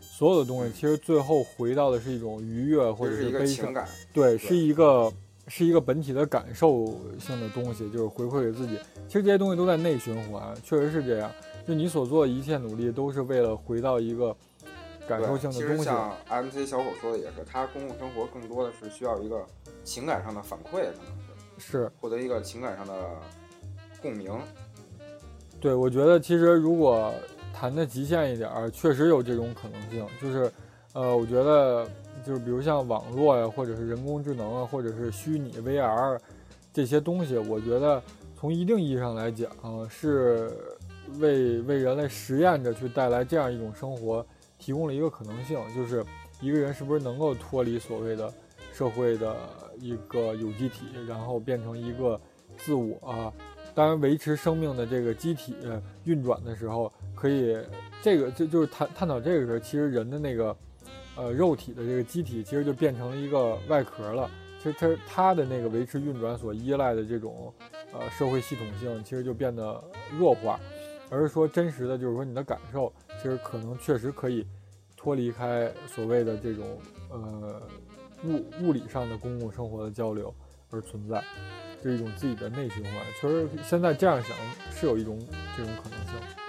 [0.00, 5.12] 所有的东西其实最后回到的是一种愉悦或者是悲伤，对，是一个
[5.46, 6.86] 是一个本体的感受
[7.20, 8.78] 性的东西，就是回馈给自己。
[9.06, 11.30] 其实这些东西都在内循环，确实是这样。
[11.68, 14.34] 就你所做的一切努力，都是为了回到一个。
[15.06, 19.42] 感受性的东西，像 MC 小伙说的也是，他公共生活更多的是需要一个
[19.82, 21.16] 情感上的反馈，可能
[21.56, 22.92] 是是获得一个情感上的
[24.02, 24.30] 共鸣。
[25.58, 27.10] 对，我觉得其实如果
[27.54, 30.06] 谈的极限一点儿，确实有这种可能性。
[30.20, 30.52] 就是，
[30.92, 31.88] 呃，我觉得
[32.22, 36.20] 就是比如像网络呀，或者是人工智能啊，或者是虚拟 VR
[36.70, 38.02] 这些东西，我觉得
[38.38, 39.50] 从一定意义上来讲，
[39.88, 40.50] 是
[41.18, 44.24] 为为人类实验着去带来这样一种生活。
[44.60, 46.04] 提供了一个可能性，就是
[46.40, 48.34] 一个人是不是能够脱离所谓的
[48.72, 49.36] 社会的
[49.78, 52.20] 一个有机体，然后变成一个
[52.56, 53.08] 自我。
[53.08, 53.32] 啊。
[53.72, 55.54] 当然，维持生命的这个机体
[56.02, 57.56] 运转的时候，可以
[58.02, 60.56] 这个就就是探探讨这个时候，其实人的那个
[61.14, 64.28] 呃肉体的这个机体，其实就变成了一个外壳了。
[64.60, 67.54] 其实它它的那个维持运转所依赖的这种
[67.92, 69.80] 呃社会系统性，其实就变得
[70.18, 70.58] 弱化。
[71.10, 74.46] 而是说真实的，就是说你的感受，其实可能确实可以
[74.96, 76.78] 脱离开所谓的这种
[77.10, 77.62] 呃
[78.24, 80.34] 物物理上的公共生活的交流
[80.70, 81.22] 而存在，
[81.82, 82.94] 是一种自己的内循环。
[83.20, 84.36] 确实，现在这样想
[84.70, 85.18] 是有一种
[85.56, 86.47] 这种可能性。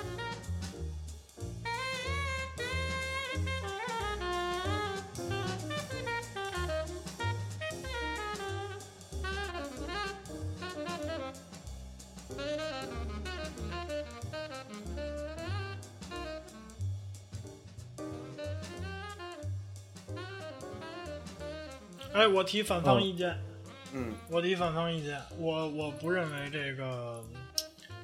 [22.14, 23.38] 哎，我提反方意见。
[23.94, 25.22] 嗯，我提反方意见。
[25.38, 27.24] 我我不认为这个，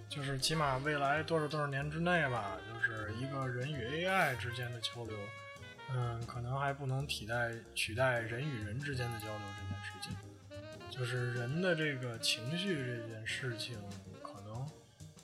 [0.07, 5.17] 就是起码未来多少多少年之内吧，就是一个人与 AI 之间的交流，
[5.91, 10.15] 嗯，可能还不能替代取代人与人之间的交流这件事情。
[10.89, 13.77] 就是人的这个情绪这件事情，
[14.21, 14.65] 可能，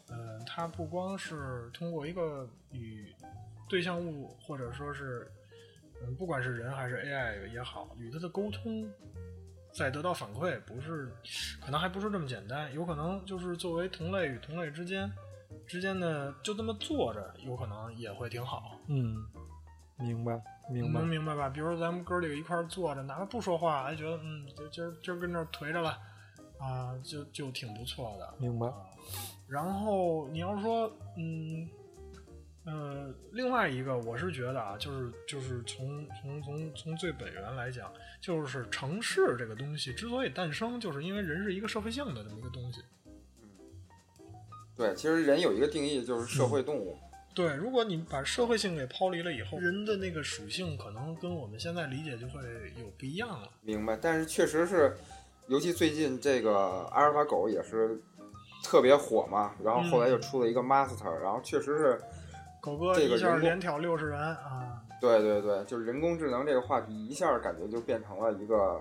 [0.09, 3.13] 嗯，它不光是通过一个与
[3.69, 5.31] 对象物或者说是。
[6.03, 8.89] 嗯，不管是人还是 AI 也好，与它的沟通，
[9.73, 11.11] 再得到反馈，不是，
[11.63, 15.11] 可能还不是这么简单，有可能就是作为同类与同类之间
[15.67, 18.77] 之间的，就这么坐着，有可能也会挺好。
[18.87, 19.15] 嗯，
[19.97, 21.49] 明白，明白，能明白吧？
[21.49, 25.97] 比如说咱们哥几个一块坐着，哪怕不说话，还觉得嗯，今儿今儿跟这颓着了，
[26.59, 28.33] 啊，就就挺不错的。
[28.37, 28.67] 明白。
[29.47, 31.69] 然后你要说，嗯。
[32.63, 37.91] 呃，另外一个，我是觉得啊，就是就是从从从从最本源来讲，
[38.21, 42.81] 就是城市这个东西之所以诞生，就是因为人是一个社会性的这么一个东西。
[43.41, 43.49] 嗯，
[44.77, 46.95] 对，其实人有一个定义，就是社会动物。
[47.33, 52.43] 对，如果你把社会性给抛离了以后，人的那个属性可能跟我们现在理解就会
[52.77, 53.49] 有不一样了。
[53.61, 54.95] 明白，但是确实是，
[55.47, 56.53] 尤其最近这个
[56.91, 57.99] 阿尔法狗也是
[58.63, 61.99] 特别火嘛，然后后来又出了一个 Master，然后确实是。
[62.61, 64.83] 狗哥一下连挑六十人啊！
[65.01, 68.79] 对对对，就是人工智能这个话题，一下感觉就变成了一个，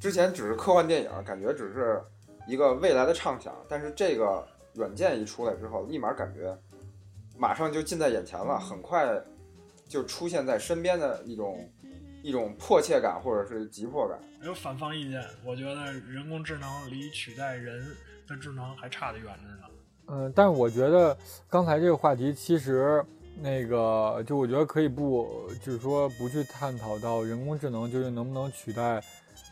[0.00, 2.00] 之前只是科幻电影，感觉只是
[2.46, 6.56] 一个未来的畅想，但是这个软件一出来之后，立马感觉
[7.36, 9.20] 马上就近在眼前了，很快
[9.88, 11.68] 就出现在身边的一种
[12.22, 14.16] 一种迫切感或者是急迫感。
[14.44, 17.84] 有反方意见，我觉得人工智能离取代人
[18.28, 19.68] 的智能还差得远着呢。
[20.14, 21.16] 嗯，但是我觉得
[21.48, 23.02] 刚才这个话题其实
[23.40, 29.02] 那个，就我觉得可以不，就是说不去探讨到人工智能究竟能不能取代，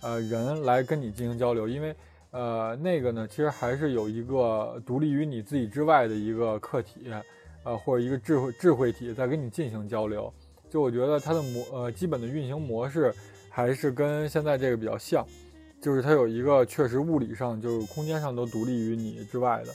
[0.03, 1.97] 呃，人来跟你进行交流，因为
[2.31, 7.11] 呃，那个呢，其实还是有一个独立于你自己之外的一个客体，
[7.65, 10.31] 呃，或者一个智慧智慧体在跟你进行交流。
[10.69, 13.11] 就我觉得它的模呃基本的运行模式
[13.49, 15.27] 还是跟现在这个比较像，
[15.81, 19.73] 就是它有一个确实物理上就是空间上都独立于你之外的。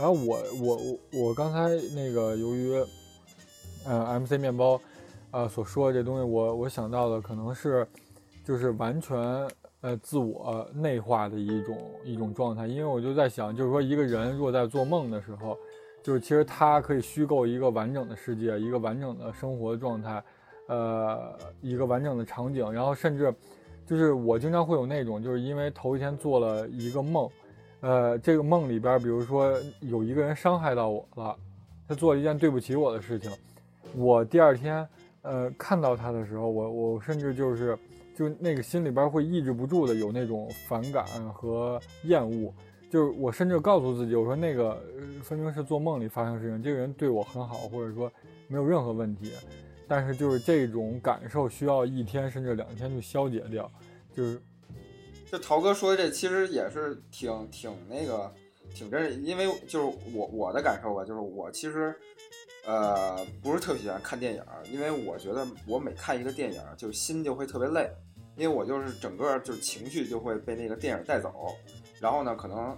[0.00, 2.72] 然后我我我我刚才那个由于，
[3.84, 4.80] 呃，MC 面包，
[5.30, 7.86] 呃所说的这东西，我我想到的可能是，
[8.42, 9.18] 就是完全
[9.82, 12.66] 呃自我内化的一种一种状态。
[12.66, 15.54] 因为我就在想，就是说一个人若在做梦的时候，
[16.02, 20.24] 就是其实他可以虚构一个完整的世界，一个完整的生活状态，
[20.68, 23.34] 呃，一个完整的场景，然后甚至
[23.86, 27.28] 就是我经常会有那种，就是因为头一天做了一个梦。
[27.80, 31.34] 呃，这个梦里边，比如说有一个人伤害到我了，
[31.88, 33.30] 他做了一件对不起我的事情，
[33.94, 34.86] 我第二天，
[35.22, 37.78] 呃，看到他的时候，我我甚至就是，
[38.14, 42.52] 就那个心里边会抑制不住的有那种反感和厌恶，
[42.90, 44.78] 就是我甚至告诉自己，我说那个
[45.22, 48.12] 分明是做梦里发生事情，这个人对我很好，或者说
[48.46, 49.32] 没有任何问题，
[49.88, 53.70] 但是就是这种感受需要一天甚至两天去消解掉，
[54.14, 54.38] 就是。
[55.30, 58.32] 就陶哥说的这，其实也是挺挺那个，
[58.74, 59.14] 挺真实。
[59.20, 61.94] 因为就是我我的感受吧，就是我其实，
[62.66, 67.88] 呃，不是特别喜欢看电影，因为我觉得我每看一个电影，就心就会特别累，
[68.36, 71.32] 因为我就是整个就是情绪就会被那个电影带走。
[72.00, 72.76] 然后呢，可能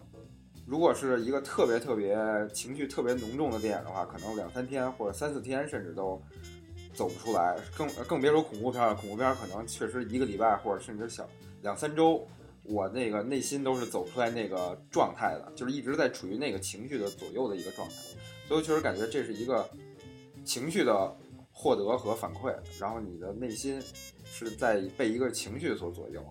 [0.66, 2.14] 如果是一个特别特别
[2.52, 6.20] 情绪特别浓重的电影的话，可能两三天或者三四天甚至都
[6.92, 8.94] 走不出来，更更别说恐怖片了。
[8.94, 11.26] 恐怖片可能确实一个礼拜或者甚至小
[11.62, 12.28] 两三周。
[12.64, 17.94] 我那个内心都是走出来那个状态的，就是一直在处于那个情绪的左右的一个状态，
[18.46, 19.68] 所以我确实感觉这是一个
[20.44, 21.16] 情绪的
[21.50, 23.82] 获得和反馈，然后你的内心
[24.24, 26.24] 是在被一个情绪所左右。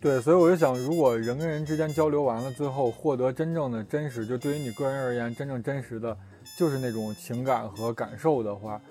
[0.00, 6.18] 对，所以我就想，如果人跟人之间交流完了，最后获得真正的真实，就对于你个人而言，真正真实的
[6.58, 8.82] 就是那种情感和感受的话，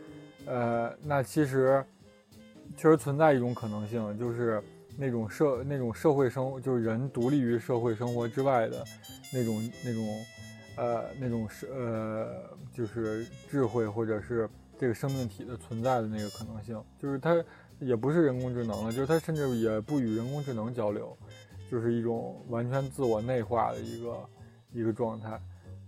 [0.45, 1.83] 呃，那其实
[2.77, 4.63] 确实存在一种可能性，就是。
[4.97, 8.85] 那种社那种社会生就是人独立于社会生活之外的
[9.31, 10.25] 那种那种
[10.75, 17.43] 呃那种是呃就是智慧或者是这个生命体的存在的那个可能性，就是它
[17.79, 21.17] 也不是人工智能了，就是它甚至也不与人工智能交流，
[21.71, 24.29] 就是一种完全自我内化的一个
[24.71, 25.29] 一个状态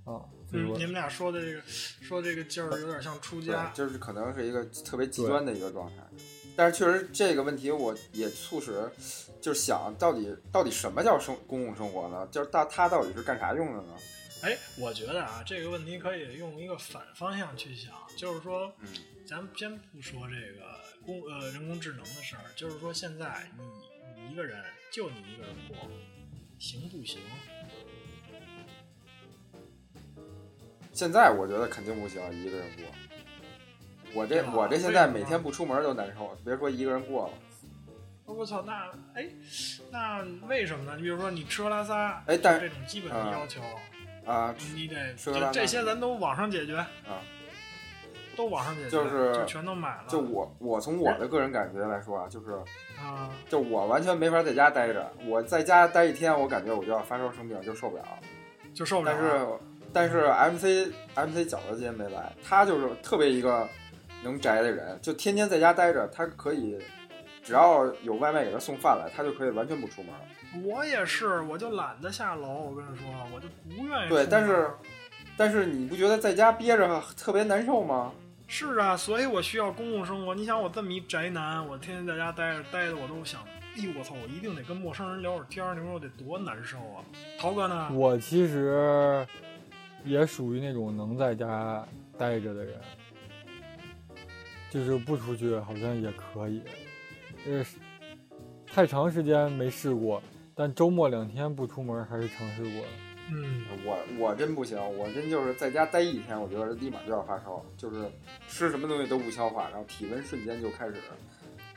[0.05, 0.21] 啊。
[0.51, 6.03] 嗯，你们俩说的这个说这个劲儿有点像出家，就是可能是一个特别极端的一个状态。
[6.55, 8.89] 但是确实这个问题，我也促使，
[9.41, 12.27] 就是想到底到底什么叫生公共生活呢？
[12.31, 13.93] 就是到它到底是干啥用的呢？
[14.41, 18.87] 哎，我觉得啊，这个问题可以用一个反方向去想，就是说，嗯，
[19.27, 23.63] 咱先不说这个工呃人工智能的事儿，就是说现在你
[24.21, 25.75] 你一个人就你一个人过，
[26.59, 27.19] 行不行？
[30.93, 32.85] 现在我觉得肯定不行，一个人过。
[34.15, 37.33] 我这我这现在每天不出门都难受，别说一个人过了。
[38.33, 39.29] 我操，那哎，
[39.91, 40.93] 那为什么呢？
[40.95, 43.61] 你比如说你吃喝拉撒，哎，但是这种基本的要求
[44.25, 47.21] 啊，你得这这些咱都网上解决啊，
[48.35, 50.05] 都网上解决，就是全都买了。
[50.07, 52.53] 就我我从我的个人感觉来说啊，就是
[52.97, 58.03] 啊，就我完全没法在家待着，我在家待一天，我感觉我就要发烧生病，就受不了，
[58.73, 59.13] 就受不了。
[59.13, 59.47] 但是
[59.93, 63.69] 但是 M C M C 饺子今天没来，他就是特别一个。
[64.25, 66.77] 能宅的人就天天在家待着，他可以
[67.43, 70.13] 只要有外卖给他送饭来，他就可以完全不出门。
[70.63, 72.47] 我也是，我就懒得下楼。
[72.47, 74.09] 我跟你说，我就不愿意。
[74.09, 74.71] 对，但是
[75.37, 78.11] 但是你不觉得在家憋着特别难受吗？
[78.47, 80.33] 是啊，所以我需要公共生活。
[80.33, 83.41] 你想我这么一宅男，我天天在家待着待的，我都想，
[83.75, 85.75] 哎呦我操，我一定得跟陌生人聊会儿天儿。
[85.75, 87.05] 你说我得多难受啊！
[87.37, 87.89] 陶哥呢？
[87.93, 89.25] 我其实
[90.03, 91.85] 也属于那种能在家
[92.17, 92.79] 待着的人。
[94.75, 96.61] 就是不出去好像也可以，
[97.47, 97.65] 呃，
[98.67, 100.21] 太长时间没试过，
[100.53, 102.87] 但周末两天不出门还是尝试过的。
[103.31, 108.11] 嗯，我我真不行，我真就是在家待一天，我觉得立马就要发烧，就是
[108.49, 110.95] 吃什么东西都不消化，然后体温瞬间就开始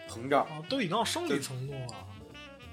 [0.09, 1.87] 膨胀，都已经到生理程度了。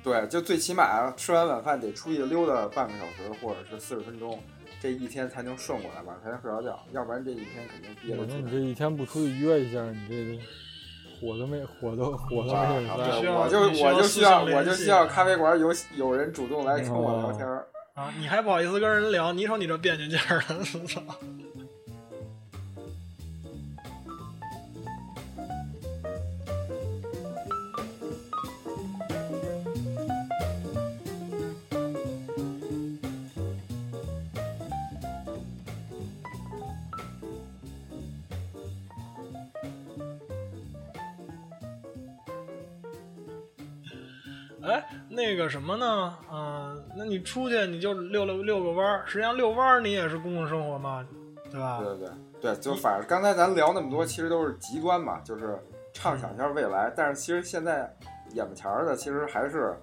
[0.04, 4.42] 对，就最起码吃完晚饭得出去溜达半个小时或者是四十分钟。
[4.86, 8.24] 这一天才能顺过来，晚上才能睡着觉，要不然这一天肯定憋得。
[8.24, 10.40] 那你这一天不出去约一下，你这
[11.20, 12.94] 火都没火都火都没有。
[13.34, 17.48] 我就我就需要我就需要咖啡馆有有人主动来跟我聊天
[17.96, 18.14] 啊！
[18.20, 19.34] 你还不好意思跟人聊？
[19.34, 21.02] 你瞅你这别扭劲儿的，操！
[45.46, 46.18] 个什么呢？
[46.34, 51.06] 嗯，那你出去你就溜溜遛个弯儿，实际上遛弯儿你也是公共生活嘛，
[51.52, 51.78] 对吧？
[51.78, 52.10] 对对对
[52.42, 55.56] 对，就反正刚才咱聊那么多，其实都是极端嘛，就是
[55.94, 56.92] 畅想一下未来。
[56.96, 57.96] 但是其实现在
[58.34, 59.80] 眼巴前儿的，其实还是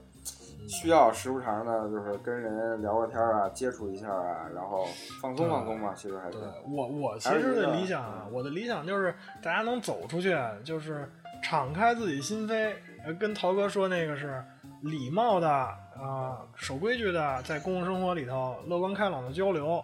[0.68, 4.84] 需要时不常的，就是跟人聊个天啊，接触一下啊，然后
[5.20, 5.94] 放松放松嘛。
[5.94, 11.08] 其实还是对我我其实的理想啊，我的理想就是大家能走出去，就是
[11.40, 12.72] 敞开自己心扉，
[13.20, 14.42] 跟陶哥说那个是
[14.82, 19.82] 礼貌的啊，守规矩的，在公共生活里头乐观开朗的交流。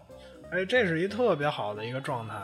[0.51, 2.37] 哎，这是一特别好的一个状态。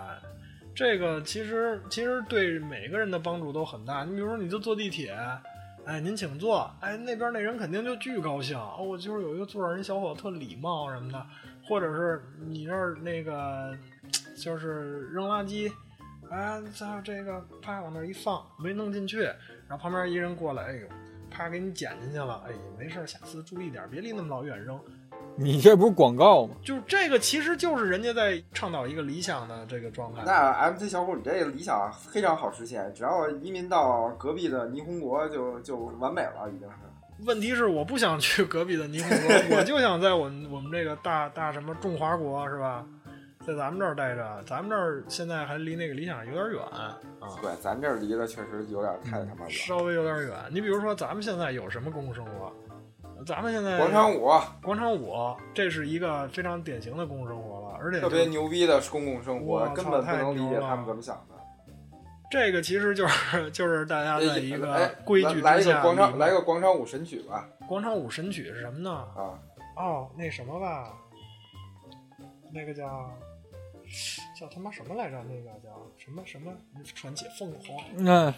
[0.74, 4.05] 这个其实其实对每个人的帮助都很大。
[4.05, 5.16] 你比如说，你就坐地铁。
[5.86, 6.70] 哎，您请坐。
[6.80, 8.59] 哎，那边那人肯定就巨高兴。
[8.59, 11.26] 哦，我就是有一个座上人小伙子特礼貌什么的，
[11.66, 13.76] 或者是你那儿那个
[14.36, 15.70] 就是扔垃圾，
[16.30, 20.88] 哎，在这个啪往那一放，没弄进去，然后旁边一人过来，哎呦，
[21.35, 22.43] 啪给你捡进去了。
[22.47, 24.78] 哎，没事，下次注意点，别离那么老远扔。
[25.37, 26.55] 你这不是广告吗？
[26.62, 30.22] 就是这个，其实就是人家在倡导一个理想的这个状态。
[30.24, 36.76] 那 MC 小虎，你这个理想非常好实现，只要移民到隔壁的霓虹国就就完美了，已经是。
[37.26, 42.87] 问题是我不想去隔壁的霓虹国，我就想在我们我们这个大大什么中华国是吧，
[43.47, 44.42] 在咱们这儿待着。
[44.47, 46.99] 咱们这儿现在还离那个理想有点远啊。
[47.42, 50.34] 对，咱这儿离的确实有点太他妈远，稍微有点远。
[50.51, 52.53] 你比如说，咱们现在有什么公共生活？
[53.26, 54.28] 咱们现在广场舞，
[54.62, 61.34] 广场舞，这是一个非常典型的公共生活了，而且特别牛逼的公共生活，根本不能理解他们怎么想的。
[62.30, 67.49] 这个其实就是就是大家的一个规矩之下，来一个广场来个广场舞神曲吧。
[67.66, 68.90] 广场舞神曲是什么呢？
[68.90, 69.38] 啊，
[69.76, 70.92] 哦，那什么吧，
[72.53, 73.11] 那个叫
[74.38, 75.22] 叫他妈什么来着？
[75.24, 76.53] 那个叫什么什么
[76.95, 77.84] 传奇凤凰？
[77.97, 78.32] 嗯，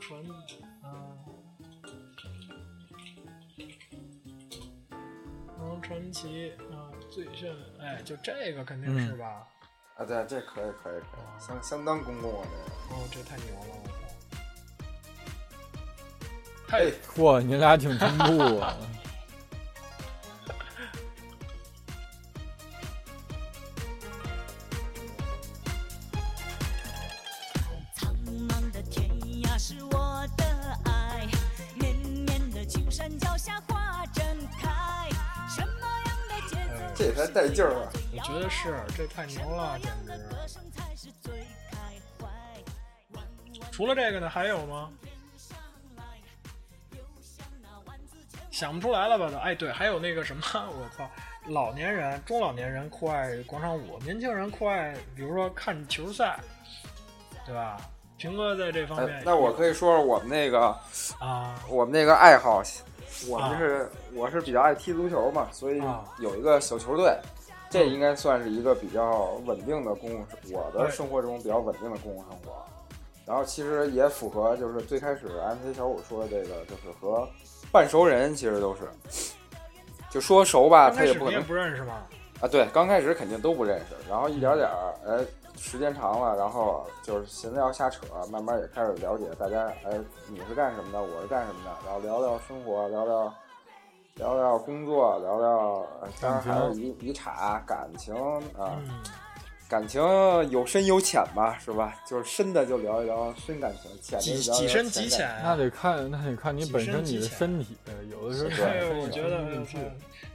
[0.00, 0.20] 传
[0.82, 1.16] 啊。
[5.82, 9.46] 传奇啊，最炫，哎，就这个肯定是吧？
[9.96, 12.46] 啊，对，这可以，可以，可以，相相当公共啊，
[12.88, 13.00] 这个。
[13.00, 13.92] 哦，这太牛了，我操！
[16.68, 18.76] 太嚯，你俩挺同步啊。
[37.52, 37.92] 劲儿啊！
[38.12, 40.12] 我觉得是，这太牛了，简直。
[43.70, 44.90] 除了这个呢，还有吗？
[48.50, 49.30] 想不出来了吧？
[49.42, 51.10] 哎，对，还有那个什么， 我靠，
[51.46, 56.38] 老年人、中老年人酷爱广场舞，年轻人酷爱，比如说看球赛，
[57.46, 57.76] 对吧？
[58.18, 60.68] 平哥在这方面，那我可以说说我们那个
[61.18, 62.62] 啊，我们那个爱好。
[63.28, 65.80] 我们是我是比较爱踢足球嘛，所以
[66.18, 67.16] 有一个小球队，
[67.72, 72.62] 这应该算是一个比较稳定的公共生，我的生活中比较稳定的公共生活。
[73.26, 77.26] 然后其实也符合就是最开始 MC 小五说的这个，就是和
[77.72, 78.82] 半熟人其实都是，
[80.10, 82.04] 就说熟吧，他也不可能不认识吗？
[82.40, 85.24] 啊，对，刚开始肯定都不认识，然后一点点儿，哎。
[85.54, 88.00] 时间长了，然后就是闲聊瞎扯，
[88.32, 89.66] 慢慢也开始了解大家。
[89.84, 91.00] 哎，你是干什么的？
[91.00, 91.70] 我是干什么的？
[91.84, 93.32] 然后聊聊生活，聊聊
[94.22, 95.84] 聊聊工作，聊聊
[96.20, 98.14] 当然还有遗遗产、感情
[98.56, 98.78] 啊。
[99.68, 100.00] 感情
[100.50, 101.96] 有深有浅吧，是吧？
[102.06, 105.28] 就是深的就聊一聊深感情，浅的聊几深几浅。
[105.42, 107.76] 那得看，那得看你本身你的身体。
[108.10, 109.44] 有的时候，对，我觉得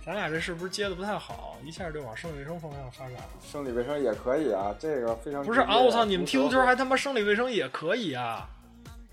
[0.05, 1.55] 咱俩这是不是接的不太好？
[1.63, 3.23] 一下就往生理卫生方向发展了。
[3.49, 5.77] 生理卫生也可以啊，这个非常不是啊！
[5.77, 8.49] 我操，你们踢足球还他妈生理卫生也可以啊！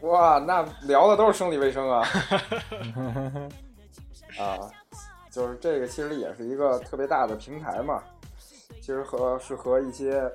[0.00, 2.02] 哇，那聊的都是生理卫生啊！
[4.38, 4.58] 啊，
[5.30, 8.02] 就是这个，其实也是一个特别大的平台嘛。
[8.80, 10.30] 其实和是和一些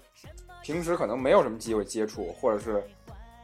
[0.63, 2.83] 平时可能没有什么机会接触，或者是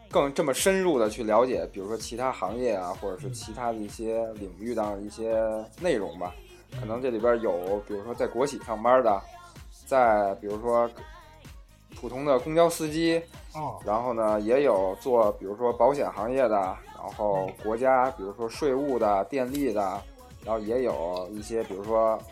[0.10, 5.40] 更这么深入的去了解，比如说其他行业啊，或者是其他的一些领域的一些
[5.80, 6.34] 内容吧。
[6.80, 9.22] 可能这里边有，比如说在国企上班的，
[9.86, 10.90] 在比如说
[11.96, 13.22] 普通的公交司机，
[13.54, 20.02] 哦，然后呢也有做比如说保险行业的，然后国家比如说税务的、电力的，
[20.46, 22.18] 然后也有一些比如说。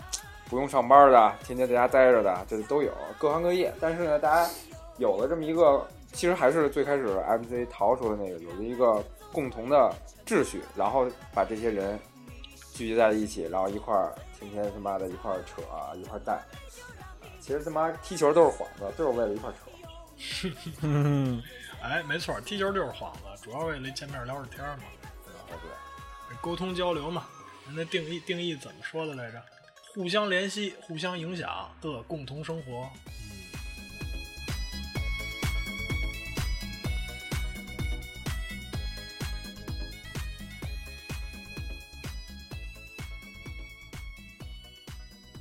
[0.50, 3.74] 不用上班的，天天在家待着的，这都有，各行各业。
[3.80, 4.48] 但是呢，大家
[4.98, 9.92] 有了这么一个，其实还是最开始 MC 逃说的那个，有了一个共同的
[10.28, 11.98] 秩序，然后把这些人
[12.74, 15.64] 聚集在了一起，然后一块儿天天他妈的一块儿扯，
[15.96, 16.40] 一块儿带。
[17.40, 20.52] 其实他妈踢球都是幌子，就是为了一块儿扯。
[21.82, 24.84] 哎，没错，踢球就是幌子，主要为了见面聊会天嘛，
[25.26, 25.60] 对吧？
[26.30, 27.24] 对，沟通交流嘛。
[27.76, 29.42] 那定义定义怎么说的来着？
[29.94, 32.90] 互相联系、互相影响的共同生活。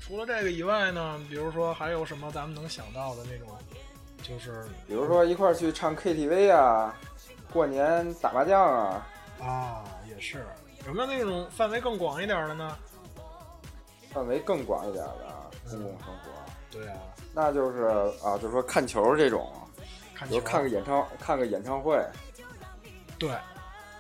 [0.01, 3.49] 除了这个以外呢，比如说还有什么咱们能想到的那种，
[4.23, 6.95] 就是比如说一块儿去唱 KTV 啊，
[7.51, 9.07] 过年打麻将啊，
[9.41, 10.45] 啊，也是
[10.87, 12.77] 有没有那种范围更广一点的呢？
[14.13, 16.31] 范围更广一点的啊公共生活，
[16.71, 16.99] 对啊，
[17.33, 17.85] 那就是
[18.23, 19.51] 啊，就是说看球这种，
[20.15, 21.99] 看球比如看个演唱看个演唱会，
[23.19, 23.31] 对，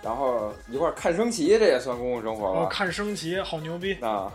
[0.02, 2.68] 然后一块儿看升旗，这也算公共生活哦，吧？
[2.70, 4.30] 看升旗好牛逼，啊，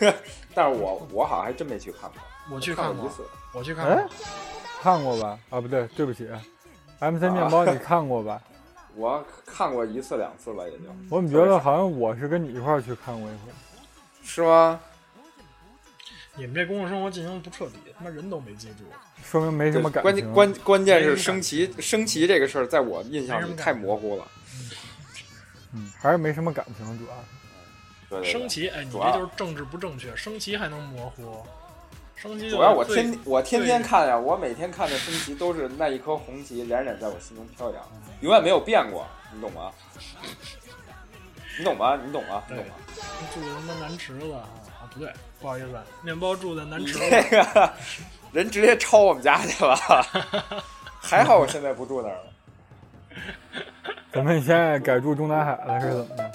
[0.00, 0.14] 嗯
[0.54, 2.20] 但是我我好像还真没去看过，
[2.54, 3.22] 我去看过，看过一次。
[3.54, 4.10] 我去看哎过，
[4.82, 5.38] 看过吧？
[5.48, 6.28] 啊，不对，对不起
[6.98, 8.42] ，MC 面包你看过吧？
[8.96, 13.52] 我看过一次两次吧，也就我怎么觉得好像我是跟你一块儿去看过一回？
[14.24, 14.80] 是吗？
[16.34, 18.84] 你们这公共生活进行的不彻底，他妈人都没记住。
[19.22, 20.32] 说明没什么感关情。
[20.32, 24.26] 关关键是升旗升旗这个事儿，在我印象里太模糊了。
[25.72, 27.22] 嗯，还是没什么感情，主要是。
[28.08, 31.44] 对对对升旗，哎，你这就是政治不正确，升旗还能模糊？
[32.50, 37.82] 主要我最天我天天看呀，我每天看的升旗都是那一颗红旗冉冉在我心中飘扬，
[38.20, 39.70] 永远没有变过，你懂吗？
[41.58, 41.96] 你懂吗？
[42.04, 42.42] 你懂吗？
[42.48, 42.74] 你懂吗？
[43.34, 44.44] 住的他妈南池子啊，
[44.80, 45.68] 啊不对，不好意思，
[46.02, 47.72] 面包住在南你池这子，个
[48.32, 49.76] 人直接抄我们家去了，
[51.00, 53.62] 还好我现在不住那儿了。
[54.12, 56.30] 咱们现在改住中南海了，是怎么的？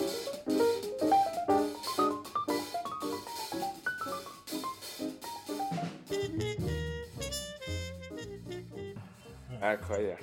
[9.61, 10.13] 哎，可以，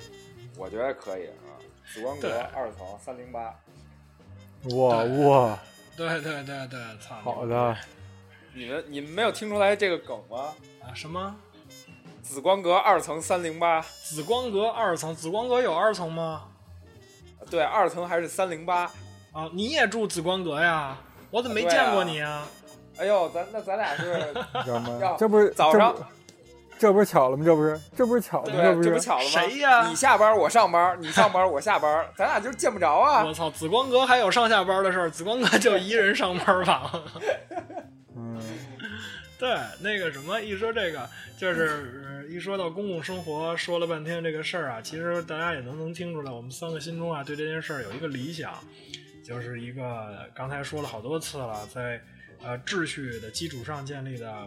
[0.56, 1.56] 我觉得可以啊。
[1.92, 3.54] 紫光阁二层三零八，
[4.74, 5.58] 哇哇，
[5.96, 7.14] 对对对对，操！
[7.22, 7.76] 好的，
[8.52, 10.54] 你们你们没有听出来这个梗吗？
[10.82, 11.34] 啊，什么
[12.22, 15.14] 紫光阁二层三零八，紫光阁二层？
[15.14, 16.48] 紫光阁有二层吗？
[17.50, 18.90] 对，二层还是三零八。
[19.32, 20.98] 啊，你也住紫光阁呀？
[21.30, 22.46] 我怎么没见过你啊？
[22.98, 24.34] 哎呦，咱那咱俩是？
[25.16, 25.94] 这不是早上
[26.78, 27.44] 这不是巧了吗？
[27.44, 28.62] 这不是这不是巧了吗？
[28.62, 29.30] 这，不是这不巧了吗？
[29.30, 33.34] 谁呀你下班我上班，你上班我下班，咱俩就是见不着啊我。
[33.34, 36.92] 操，紫光阁还有上下班的事儿，紫光阁就一人上班吧。
[38.16, 38.40] 嗯，
[39.38, 48.52] 对，那个什么，一说这个，就是、呃一说到公共生活，说了半天这个事儿啊，其实大家也能能听出来，我们三个心中啊，对这件事儿有一个理想，
[49.24, 51.98] 就是一个刚才说了好多次了，在
[52.42, 54.46] 呃秩序的基础上建立的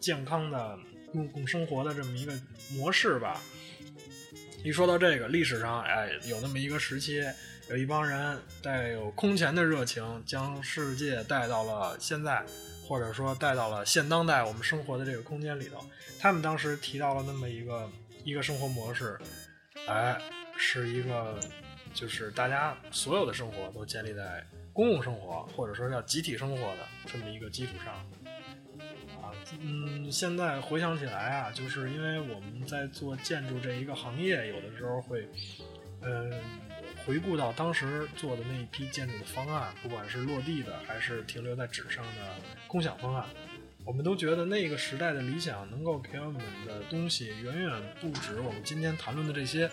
[0.00, 0.76] 健康的
[1.12, 2.32] 公共生活的这么一个
[2.70, 3.40] 模式吧。
[4.64, 7.22] 一说到这个，历史上哎有那么一个时期，
[7.68, 12.44] 有一帮人带有空前的热情，将世界带到了现在，
[12.86, 15.84] 或者说带到了现当代我们生活的这个空间里头。
[16.20, 17.90] 他们当时提到了那么一个
[18.24, 19.18] 一个生活模式，
[19.88, 20.16] 哎，
[20.56, 21.40] 是一个
[21.92, 28.06] 就是大家所有的生活都建立在公共生活或者说叫集体生活的这么一个基础上。
[29.32, 35.26] 啊，嗯，现在回想起来啊，就是因为我们在做建筑这一个行业，有的时候会，
[36.02, 36.32] 嗯、
[37.04, 42.36] 回顾到当时做的那一批建筑的方案，不管是落地的还是停留在纸上的
[42.66, 43.24] 共享方案，
[43.84, 49.70] 我们都觉得那个时代的理想能够给我们的东西远远不止我们今天谈论的这些。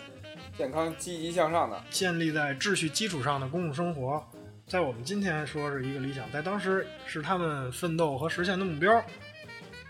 [0.56, 4.22] 健康、积极向上的，建立在秩序基础上的公共生活，
[4.66, 9.02] 在我们今天说是一个理想，在当时是他们奋斗和实现的目标。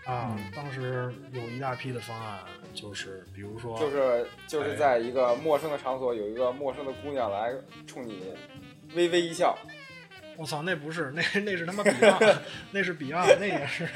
[0.05, 2.39] 啊，嗯当时有一大批的方案，
[2.73, 7.53] 就是比如说，就是就是哎在一个陌生的场所，有一个陌生的姑娘来
[7.85, 8.33] 冲你
[8.95, 9.57] 微微一笑。
[10.37, 12.37] 我操，那不是，那那是他妈 Beyond，
[12.71, 13.87] 那是 Beyond，那也是。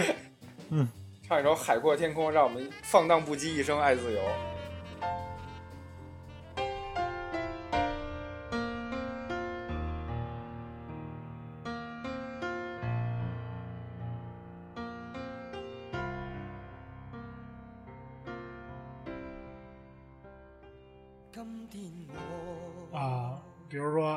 [0.69, 0.87] 嗯
[1.27, 4.21] 唱一首《海阔天空》，让我们放荡不羁，一生爱自由。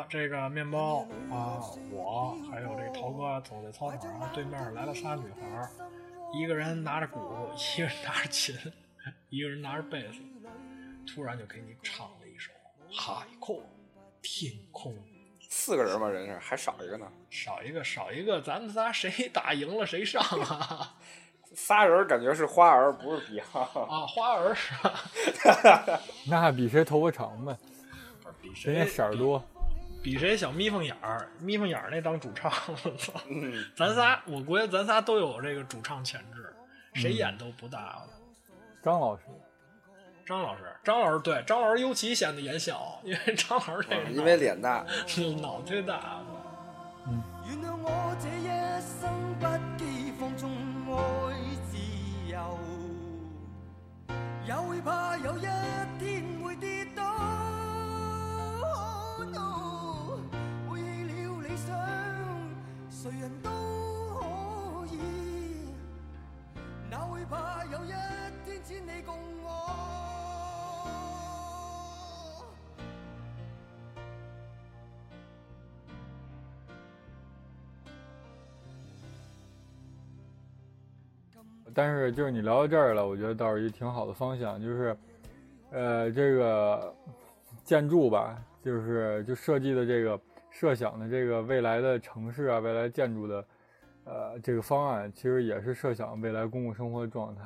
[0.08, 1.60] 这个面包啊，
[1.90, 5.68] 我还有这个涛哥走在操场上，对面来了仨女孩儿，
[6.32, 7.20] 一个人拿着鼓，
[7.54, 8.56] 一个人拿着琴，
[9.28, 10.20] 一个人拿着贝斯，
[11.06, 12.50] 突然就给你唱了一首
[12.98, 13.62] 《海阔
[14.22, 14.94] 天空》。
[15.50, 17.06] 四个人嘛，人是还少一个呢。
[17.28, 20.94] 少一个，少一个，咱们仨谁打赢了谁上啊！
[21.54, 23.80] 仨人感觉是花儿，不是 Beyond。
[23.80, 26.00] 啊，花儿是吧？
[26.28, 27.54] 那比谁头发长呗，
[28.40, 29.42] 比谁色儿多。
[30.02, 32.78] 比谁小眯缝眼儿眯缝眼儿那当主唱了
[33.74, 36.54] 咱仨我估计咱仨都有这个主唱潜质
[36.94, 38.02] 谁演都不大
[38.82, 39.22] 张老师。
[40.28, 44.84] 张老师张老师对张老师尤其显得眼小因为张老师这个因为脸大
[45.40, 46.20] 脑袋大
[47.46, 48.46] 原谅我这一
[49.00, 49.46] 生不
[49.82, 50.50] 羁放纵
[50.86, 51.34] 爱
[51.70, 51.78] 自
[52.30, 52.58] 由
[54.46, 55.40] 也会怕有一
[55.98, 57.07] 天会跌倒
[63.10, 63.50] 人都
[64.20, 64.98] 可以，
[66.90, 69.48] 哪会怕有一天只你共我？
[81.74, 84.96] 但是就是你聊到这儿了，我觉得倒是一挺好的方向，就是，
[85.70, 86.92] 呃，这个
[87.62, 93.46] 建筑吧，就是就设计的这个，设想的这个未来的城市啊，未来建筑的，
[94.04, 97.42] 呃，这个方案其实也是设想未来公共生活的状态，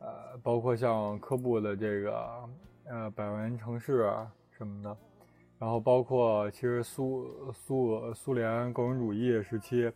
[0.00, 2.48] 呃，包括像科布的这个
[2.86, 4.96] 呃百万城市啊什么的，
[5.58, 9.92] 然后包括其实苏苏苏联共产主义时期。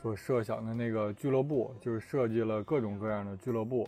[0.00, 3.86] 所设想的那个俱乐部，就是设计了各种各样的俱乐部，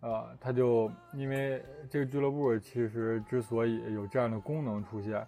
[0.00, 5.26] 呃，他就因为这个俱乐部其实之所以有这样的功能出现，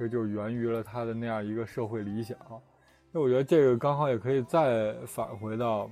[0.00, 2.34] 其实就源于了他的那样一个社会理想。
[3.12, 5.90] 那我觉得这个刚好也可以再返回到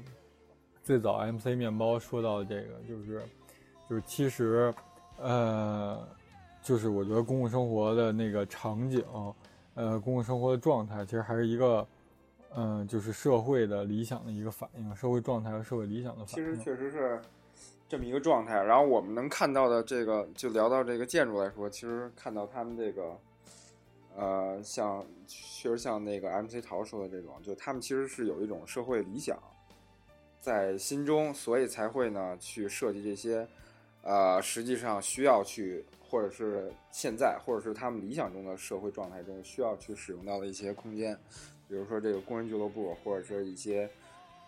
[0.82, 3.22] 最早 MC 面包说到的这个，就是
[3.86, 4.72] 就是其实，
[5.18, 6.08] 呃，
[6.62, 9.04] 就是我觉得公共生活的那个场景，
[9.74, 11.86] 呃，公共生活的状态，其实还是一个。
[12.56, 16.34] 嗯，就是社会的理想的一个反应，社会状态和社会理想的反应。
[16.34, 17.20] 其实确实是
[17.86, 18.54] 这么一个状态。
[18.62, 23.14] 然后我们能看到的这个，就聊到这个建筑来说，其实看到他们这个，
[24.20, 29.38] 呃，像确实像那个 MC 桃说的这种，就他们其实是有一种社会理想
[30.40, 33.46] 在心中，所以才会呢去设计这些，
[34.02, 41.16] 呃，实际上需要去，或者是现在，或者是他们理想中的社会状态中需要去使用到的一些空间。
[41.68, 43.88] 比如说这个工人俱乐部，或者是一些，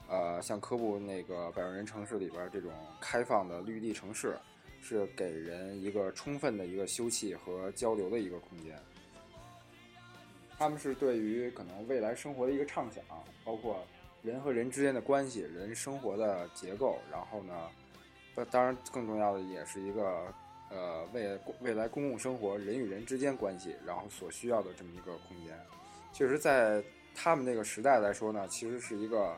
[0.09, 4.37] 呃，像科布那个百万人城市里边这种开放的绿地城市，
[4.83, 8.77] 是给人一个充分的一个休憩和交流的一个空间。
[10.61, 13.03] 他们是对于可能未来生活的一个畅想，
[13.43, 13.82] 包括
[14.20, 17.70] 人和人之间的关系、人生活的结构，然后呢，
[18.51, 20.23] 当然更重要的也是一个，
[20.69, 25.59] 呃，未未来公共生活人与人之间关系，然后所需要的这么一个空间。
[26.12, 26.85] 确实，在
[27.15, 29.35] 他们那个时代来说呢，其实是一个，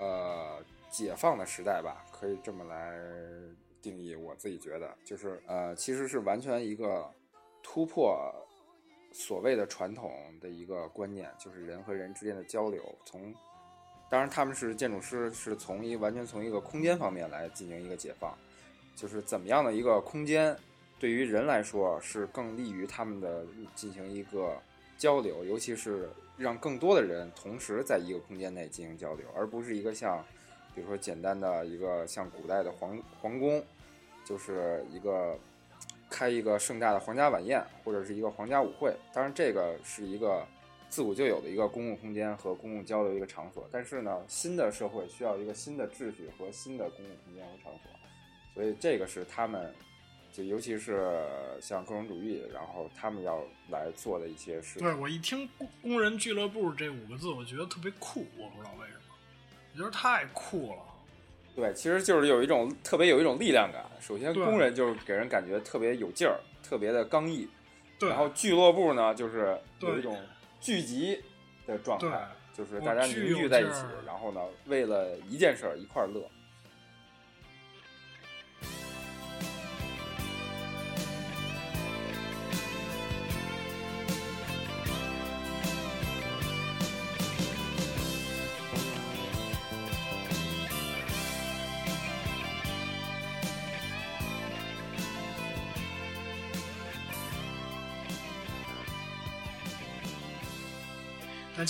[0.00, 0.58] 呃，
[0.90, 2.98] 解放的时代吧，可以这么来
[3.80, 4.16] 定义。
[4.16, 7.08] 我自己觉得，就是呃，其实是完全一个
[7.62, 8.18] 突破
[9.12, 12.82] 所谓的传统的一个观念，就是人和人之间的交流。
[13.04, 13.34] 从
[14.08, 18.36] 当然，他们是建筑师，是从一完全从一个空间方面来进行一个解放，
[18.96, 20.56] 就是怎么样的一个空间，
[20.98, 24.56] 对于人来说是更利于他们的进行一个。
[24.98, 30.22] 交流，尤其是让更多的人同时在一个空间内进行交流，而不是一个像，
[30.74, 33.64] 比如说简单的一个像古代的皇皇宫，
[34.26, 35.38] 就是一个
[36.10, 38.94] 开一个盛大的皇家晚宴，或者是一个皇家舞会。
[39.14, 40.44] 当然，这个是一个
[40.88, 43.66] 自古就有的一个公共空间和公共交流一个场所。
[43.70, 47.90] 但是呢，新的社会需要一个新的秩序和新的公共空间和场所，
[48.54, 49.72] 所以这个是他们。
[50.32, 51.26] 就尤其是
[51.60, 54.78] 像个人主义，然后他们要来做的一些事。
[54.78, 59.00] 对我一听“工工人俱乐部”这五个字，我觉得特别酷，我不知道为什么，
[59.72, 60.82] 我觉得太酷了。
[61.54, 63.84] 对，其实就是有一种特别有一种力量感。
[64.00, 67.48] 首先，工人就是给人感觉特别有劲儿，特别的刚毅。
[67.98, 68.08] 对。
[68.08, 70.18] 然后俱乐部呢，就是有一种
[70.60, 71.22] 聚集
[71.66, 76.22] 的状态，就是大家凝聚在一起，然后呢，为了一件事儿一块儿乐。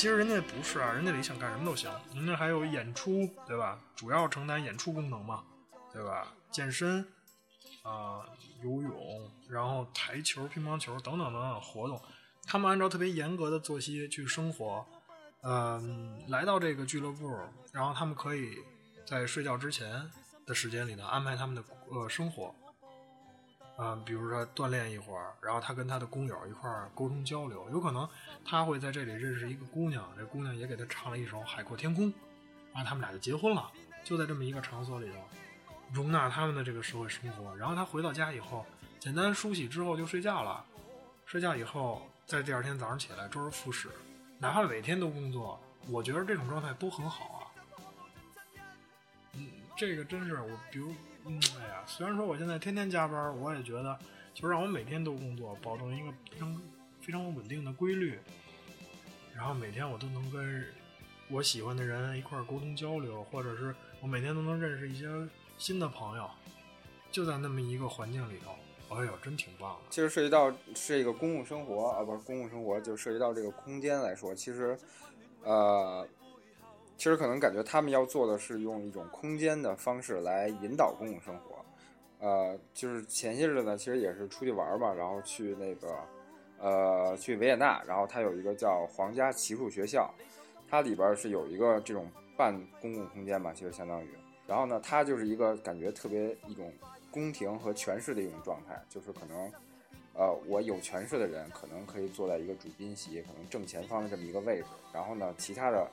[0.01, 3.79] 其实人家不是啊，人家里想干什么都行，人家还有演出，对吧？
[3.95, 5.45] 主要承担演出功能嘛，
[5.93, 6.33] 对吧？
[6.51, 7.07] 健身
[7.83, 8.25] 啊、
[8.63, 12.01] 游泳，然后台球、乒乓球等等等等活动，
[12.47, 14.87] 他们按照特别严格的作息去生活。
[15.43, 17.39] 嗯，来到这个俱乐部，
[17.71, 18.57] 然后他们可以
[19.07, 20.11] 在睡觉之前
[20.47, 22.55] 的时间里呢，安排他们的呃生活。
[23.83, 28.07] 嗯，比如说锻炼一会儿，然后他跟他的工友一块儿沟通交流，有可能
[28.45, 32.13] 他会在这里认识一个姑娘，这姑娘也给他唱了一首《海阔天空》，
[32.75, 33.71] 然后他们俩就结婚了，
[34.05, 35.15] 就在这么一个场所里头，
[35.95, 37.57] 容纳他们的这个社会生活。
[37.57, 38.67] 然后他回到家以后，
[38.99, 40.63] 简单梳洗之后就睡觉了，
[41.25, 43.89] 睡觉以后在第二天早上起来周而复始，
[44.39, 45.59] 哪怕每天都工作，
[45.89, 47.41] 我觉得这种状态都很好啊。
[49.33, 50.93] 嗯，这个真是我，比如。
[51.27, 53.99] 嗯，哎呀，虽然说我现在天天加班，我也觉得，
[54.35, 56.63] 就让我每天都工作，保证一个非常
[57.01, 58.19] 非常稳定的规律，
[59.35, 60.67] 然后每天我都能跟
[61.29, 65.07] 我喜欢的人一块沟通交流，或者是我每天都能认识一些
[65.59, 66.29] 新的朋友，
[67.11, 69.81] 就在那么一个环境里头，哎呦，真挺棒的。
[69.91, 74.77] 其实涉及到是一个公共生活啊，不是公共生活，就涉及到这个空间来说，其实，
[75.43, 76.07] 呃，
[77.01, 81.57] 其实可能感觉他们要做的是用一种空间的方式来引导公共生活。
[82.19, 85.97] 呃，就是前些日子呢，其实也是出去玩嘛，然后去那个，
[86.59, 90.13] 呃，去维也纳，然后它有一个叫皇家骑术学校，
[90.69, 92.07] 它里边是有一个这种
[92.37, 94.11] 半公共空间吧，其实相当于，
[94.47, 96.71] 然后呢，它就是一个感觉特别一种
[97.11, 99.51] 宫廷和权势的一种状态，就是可能，
[100.13, 105.91] 呃，我有权势的人可能可以坐在一个主宾席，可能正前方的这么一个位置，然后呢，其他的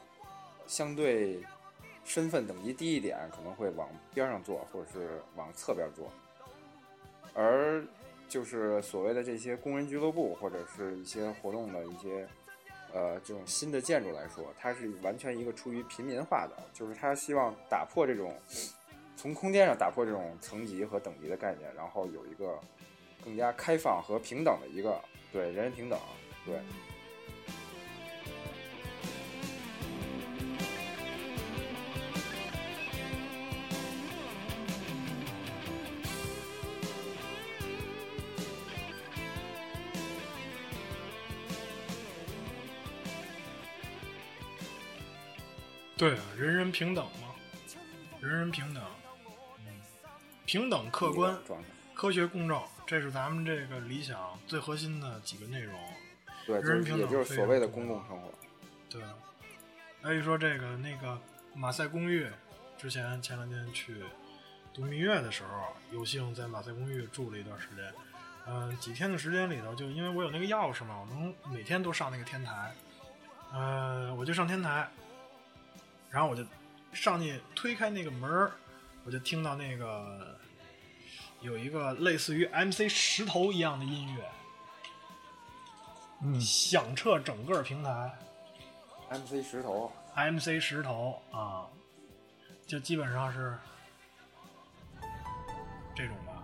[0.68, 1.40] 相对
[2.04, 6.12] 身份等级低一点，可能会往边上坐，或者是往侧边坐。
[7.34, 7.84] 而
[8.28, 12.28] 就是所谓的这些工人俱乐部或者是一些活动的一些
[12.94, 18.36] 呃这种新的建筑来说，它是完全一个出于平民化的，就是它希望打破这种
[19.16, 22.60] 从空间上打破这种层级和等级的概念，然后有一个
[23.24, 25.00] 更加开放和平等的一个
[25.32, 26.00] 对人人平等，
[26.46, 26.60] 对。
[45.98, 47.34] 对啊，人人平等嘛，
[48.22, 48.84] 人人平等，
[49.66, 49.82] 嗯，
[50.46, 51.36] 平等、客观、
[51.96, 55.74] 科学、公正，这是咱们这个理想最核心的几个内容。
[56.46, 58.32] 对，人人平等就是所谓的公共生活。
[58.88, 59.02] 对，
[60.04, 61.20] 还有说这个那个
[61.56, 62.28] 马赛公寓，
[62.78, 63.96] 之前前两天去
[64.72, 67.92] 度蜜月的时候，有幸在马赛公寓住了一段时间。
[68.46, 72.72] 嗯、几天的时间里头，就因为我有那个钥匙嘛，我能每天都上那个天台。
[73.52, 74.90] 呃，我就上天台，
[76.10, 76.44] 然后我就
[76.94, 78.52] 上去推开那个门儿，
[79.04, 80.38] 我就听到那个
[81.42, 84.30] 有一个类似于 MC 石头一样的音乐，
[86.24, 88.12] 嗯，响彻整个平台。
[89.10, 91.68] MC 石头，MC 石头啊，
[92.66, 93.58] 就基本上是
[95.96, 96.44] 这种吧。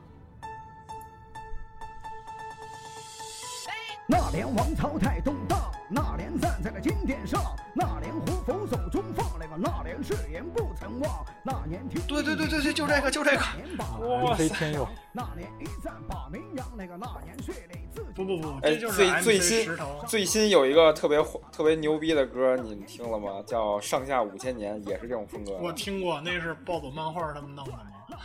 [4.07, 7.39] 那年王朝太动荡，那年站在了金殿上，
[7.75, 19.69] 那年胡佛手中放那个，那年誓言不曾忘，那年听对对对对对就这个就这个那年把哇塞天佑，那年一战把名扬，那个那年血泪自不不不，哎最最新。
[20.07, 23.43] 最新有一个特别火特别牛逼的歌，你们听了吗？
[23.45, 25.57] 叫《上下五千年》，也是这种风格的。
[25.59, 27.79] 我听过，那是暴走漫画他们弄的吗？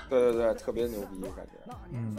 [0.09, 1.75] 对对对，特别牛逼，感觉。
[1.93, 2.17] 嗯，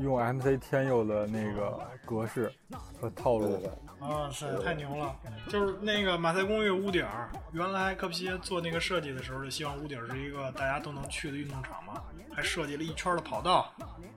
[0.00, 2.52] 用 MC 天佑的那个格式
[3.00, 3.70] 和套路对对，对，
[4.00, 5.14] 哇塞，太牛了！
[5.48, 12.02] 就是那个马赛公寓屋顶儿，原来科皮做那个设计的时候，就希望屋顶是一个大家都能去的运动场嘛，
[12.34, 13.72] 还设计了一圈的跑道，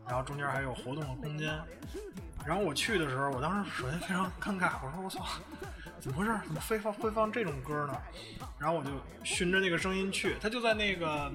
[0.07, 1.53] 然后中间还有活动的空间。
[2.45, 5.25] 然后我去的时候，我当时首先非常尴尬，我说我操，
[5.99, 6.31] 怎么回事？
[6.45, 8.01] 怎么非放会放这种歌呢？
[8.57, 8.89] 然后我就
[9.23, 11.31] 循着那个声音去，它就在那个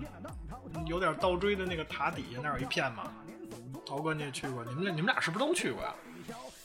[0.86, 3.12] 有点倒锥的那个塔底下那儿有一片嘛。
[3.86, 5.94] 陶哥你也去过，你们俩你们俩是不是都去过呀？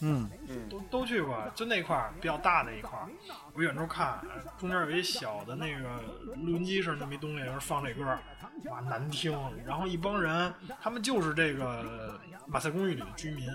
[0.05, 0.29] 嗯，
[0.69, 3.07] 都都去过，就那块儿比较大的一块儿。
[3.53, 4.19] 我远处看，
[4.59, 6.01] 中间有一小的那个
[6.43, 8.19] 录音机似的那么一东西，然后放这歌儿，
[8.65, 9.31] 哇，难听。
[9.65, 13.47] 然后一帮人，他们就是这个马赛公寓里的居民，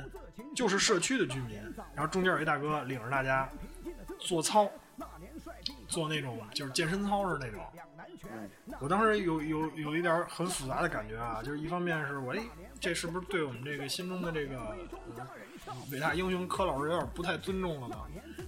[0.57, 1.61] 就是社区的居民。
[1.95, 3.47] 然后中间有一大哥领着大家
[4.19, 4.71] 做操，
[5.87, 7.63] 做那种就是健身操似的那种。
[8.81, 12.41] 我当时有有有一点很复杂的感觉啊，就是一方面是我哎，
[12.81, 14.77] 这是不是对我们这个心中的这个、
[15.91, 17.97] 伟大英雄柯老师有点不太尊重了呢？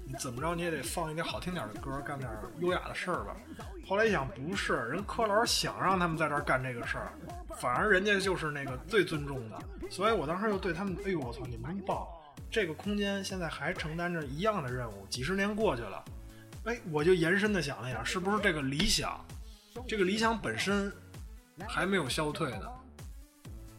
[0.05, 3.37] 你怎么着你也得放一点好听点的歌，干点优雅的事儿吧。
[3.87, 7.13] 后来一想，不是，人柯老师想让他们在这儿干这个事儿，
[7.57, 9.59] 反而人家就是那个最尊重的。
[9.89, 12.07] 所以我当时又对他们，哎呦我操，你们真棒！
[12.51, 16.05] 这个空间现在还承担着一样的任务，几十年过去了，
[16.65, 19.25] 哎，我就延伸的想了想，是不是这个理想，
[19.87, 20.93] 这个理想本身
[21.69, 22.67] 还没有消退呢？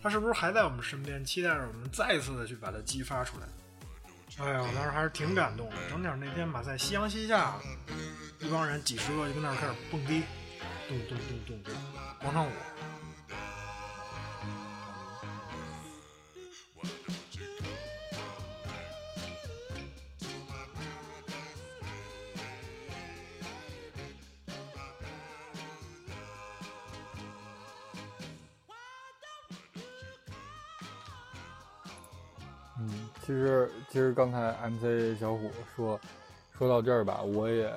[0.02, 3.46] 他是不是还在我们身边，期待着我们再一次的去把它激发出来？
[4.40, 5.76] 哎呀，我当时还是挺感动的。
[5.90, 7.56] 整点那天马赛夕阳西下，
[8.40, 10.24] 一帮人几十个就跟那儿开始蹦迪，
[10.88, 11.74] 咚咚咚咚咚，
[12.22, 12.52] 广场舞。
[33.32, 35.98] 其实其实刚才 MC 小虎说
[36.52, 37.74] 说到这儿吧，我也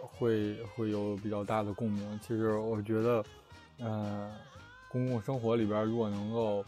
[0.00, 2.18] 会会有比较大的共鸣。
[2.20, 3.24] 其实我觉得，
[3.78, 4.32] 呃，
[4.88, 6.64] 公共生活里边如果能够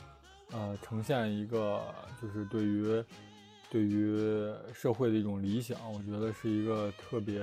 [0.52, 1.82] 呃呈现一个
[2.22, 3.04] 就是对于
[3.68, 4.16] 对于
[4.72, 7.42] 社会的一种理想，我觉得是一个特别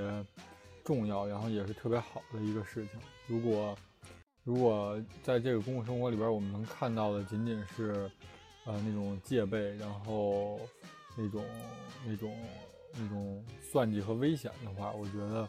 [0.82, 2.98] 重要，然后也是特别好的一个事情。
[3.26, 3.76] 如果
[4.44, 8.10] 如果在这个公共生活里边，我们能看到的仅仅是
[8.66, 10.60] 呃那种戒备，然后
[11.16, 11.42] 那种
[12.04, 12.36] 那种
[12.92, 15.48] 那种算计和危险的话，我觉得。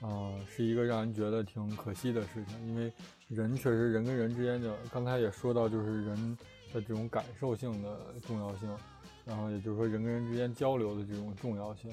[0.00, 2.92] 啊，是一个让人觉得挺可惜的事情，因为
[3.28, 6.36] 人确实人跟人之间的，刚才也说到，就是人
[6.72, 8.76] 的这种感受性的重要性，
[9.24, 11.88] 然后也就是说人跟人之间交流的这种重要性。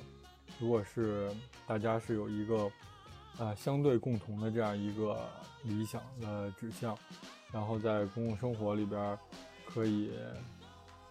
[0.60, 1.30] 如果是
[1.68, 2.72] 大家是有一个
[3.38, 5.30] 啊相对共同的这样一个
[5.62, 6.98] 理想的指向，
[7.52, 9.16] 然后在公共生活里边
[9.74, 10.12] 可以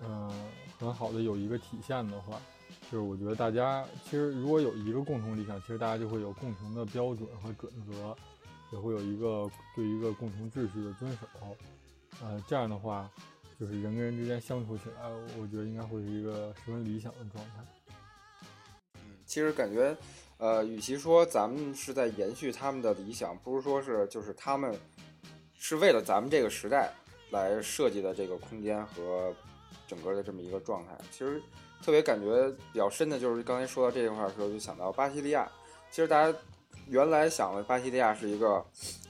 [0.00, 0.30] 嗯
[0.78, 2.40] 很好的有一个体现的话。
[2.90, 8.16] 就是我觉得大家其实如果有一个共同理想，其实大家就会有共同的标准和准则，
[8.72, 11.26] 也会有一个对一个共同秩序的遵守。
[12.22, 13.10] 呃，这样的话，
[13.60, 15.02] 就是人跟人之间相处起来，
[15.38, 17.64] 我觉得应该会是一个十分理想的状态。
[18.94, 19.94] 嗯，其实感觉，
[20.38, 24.74] 呃，与其说咱们是在延续他们的理想，不如说是就是他们
[25.54, 26.90] 是为了咱们这个时代
[27.30, 29.34] 来设计的这个空间和
[29.86, 30.96] 整个的这么一个状态。
[31.10, 31.42] 其实。
[31.80, 35.48] 特别感觉比较深的就是刚才说到这一块的时候，就想到巴西利亚。
[35.92, 36.36] 其实大家
[36.88, 38.60] 原来想的巴西利亚是一个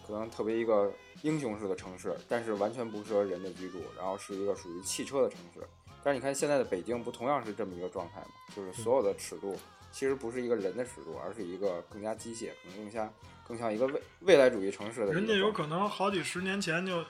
[0.07, 0.93] 可能特别一个
[1.23, 5.67] 英雄式的城市，但是完全不适合人的居住，然后是一个属于汽车的城市。
[6.05, 8.29] 但是你看现在的北京，不同样是这么一个状态吗？
[8.55, 9.57] 就是所有的尺度
[9.91, 13.11] 其实不是一个人的尺度，而是一个更加机械，可能更加
[13.49, 15.15] 更像一个未未来主义城市的。
[15.15, 17.03] 人家有可能好几十年前就。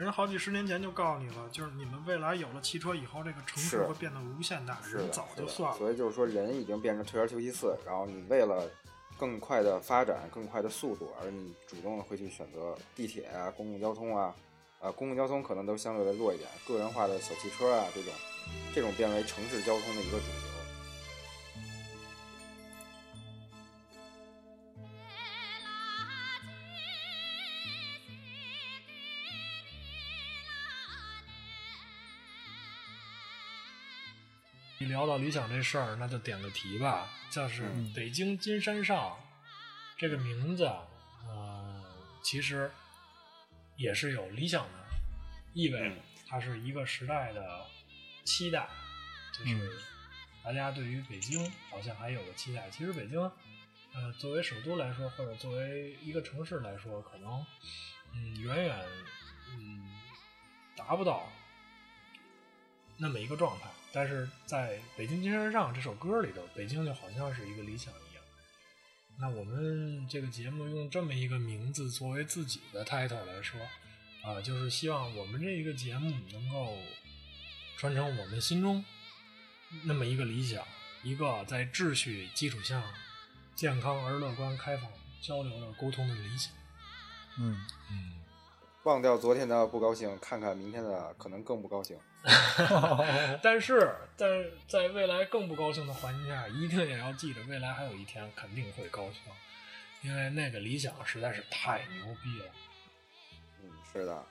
[0.00, 4.78] 人好几十年前就告诉你了，就是你们未来有了汽车以后，这个城市会变得无限大。
[4.90, 5.76] 人早就算了。
[5.76, 8.66] 所以就是说，人已经变成退而求其次，然后你为了
[9.18, 14.34] 更快的发展、更快的速度，而你主动的会去选择地铁啊、公共交通啊，
[14.80, 18.10] 呃，公共交通可能都相对的弱一点，个人化的小汽车啊这种，
[18.74, 20.49] 这种变为城市交通的一个主流。
[34.90, 37.64] 聊到理想这事儿，那就点个题吧，就是
[37.94, 39.18] 北京金山上
[39.96, 40.64] 这个名字，
[41.26, 41.82] 呃，
[42.22, 42.70] 其实
[43.76, 44.78] 也是有理想的
[45.54, 45.96] 意味。
[46.26, 47.66] 它是一个时代的
[48.24, 48.68] 期待，
[49.32, 49.78] 就是
[50.44, 52.70] 大家对于北京好像还有个期待。
[52.70, 53.20] 其实北京，
[53.92, 57.44] 呃，作为首都来说，或者作为一个城市来说，可能
[58.12, 58.78] 嗯，远远
[59.56, 59.90] 嗯
[60.76, 61.28] 达不到
[63.00, 63.68] 那么一个状态。
[63.92, 68.22] 但是在北京金山上这首歌里头，北京就好像是一个理想一样。
[69.18, 73.60] 那我们这个节目用这么一个名字作为自己的 title 来说，
[74.22, 76.76] 啊，就是希望我们这一个节目能够
[77.76, 78.84] 传承我们心中
[79.82, 80.64] 那么一个理想，
[81.02, 82.82] 一个在秩序基础下
[83.56, 84.88] 健康而乐观、开放
[85.20, 86.52] 交流的沟通的理想。
[87.38, 88.12] 嗯嗯。
[88.84, 91.98] 忘掉昨天的不高兴，看看明天的可能更不高兴。
[93.42, 99.22] 但是，在在未来更不高兴的环境下，一定也要记着，未来还有一天肯定会高兴，
[100.02, 102.52] 因为那个理想实在是太牛逼了。
[103.62, 104.26] 嗯，是的。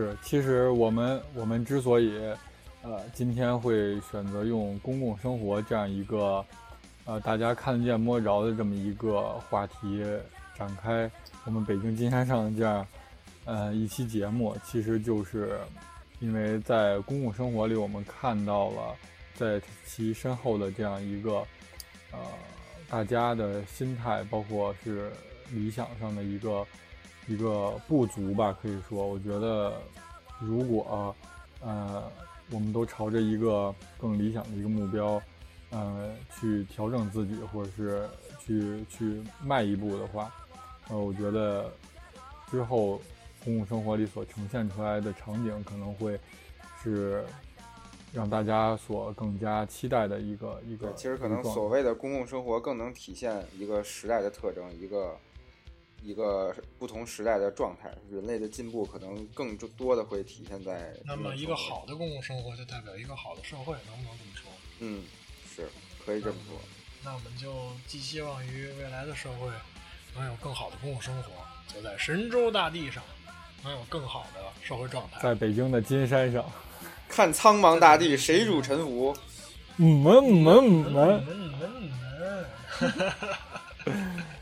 [0.00, 2.18] 是，其实我们我们之所以，
[2.80, 6.42] 呃，今天会选择用公共生活这样一个，
[7.04, 9.20] 呃，大家看得见摸着的这么一个
[9.50, 10.02] 话题
[10.56, 11.10] 展开
[11.44, 12.86] 我们北京金山上的这样，
[13.44, 15.58] 呃，一期节目，其实就是
[16.18, 18.96] 因为在公共生活里，我们看到了
[19.34, 21.46] 在其身后的这样一个，
[22.10, 22.18] 呃，
[22.88, 25.12] 大家的心态，包括是
[25.50, 26.66] 理想上的一个。
[27.30, 29.72] 一个不足吧，可以说，我觉得，
[30.40, 31.14] 如果，
[31.60, 32.02] 呃，
[32.50, 35.22] 我们都朝着一个更理想的一个目标，
[35.70, 38.08] 呃，去调整自己，或者是
[38.40, 40.34] 去去迈一步的话，
[40.88, 41.70] 呃，我觉得
[42.50, 43.00] 之后
[43.44, 46.18] 公共生活里所呈现出来的场景，可能会
[46.82, 47.24] 是
[48.12, 50.92] 让大家所更加期待的一个一个。
[50.94, 55.16] 其实，可能所谓的公共生活更能体现一个时代的特征，一个。
[56.02, 60.94] 一个不同时代的状态，人类的进步可能更多的会体现在。
[61.04, 64.50] 那么，一个好的公共生活就代表一个好的社会，能不能这么说？
[64.80, 65.04] 嗯，
[65.54, 65.68] 是
[66.04, 66.58] 可以这么说。
[67.04, 69.48] 那我们就寄希望于未来的社会
[70.14, 71.30] 能有更好的公共生活，
[71.72, 73.02] 就在神州大地上
[73.62, 75.20] 能有更好的社会状态。
[75.22, 76.44] 在北京的金山上，
[77.08, 79.14] 看苍茫大地，谁主沉浮？
[79.76, 81.62] 嗯嗯嗯嗯嗯们
[82.90, 83.26] 们。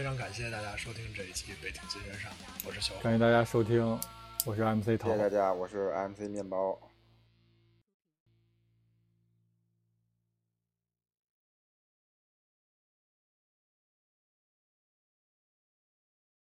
[0.00, 2.32] 非常感谢大家收听这一期《北京金山上》，
[2.66, 2.94] 我是小。
[3.02, 4.00] 感谢大家收听，
[4.46, 5.10] 我是 MC 涛。
[5.10, 6.78] 谢谢大家，我是 MC 面包。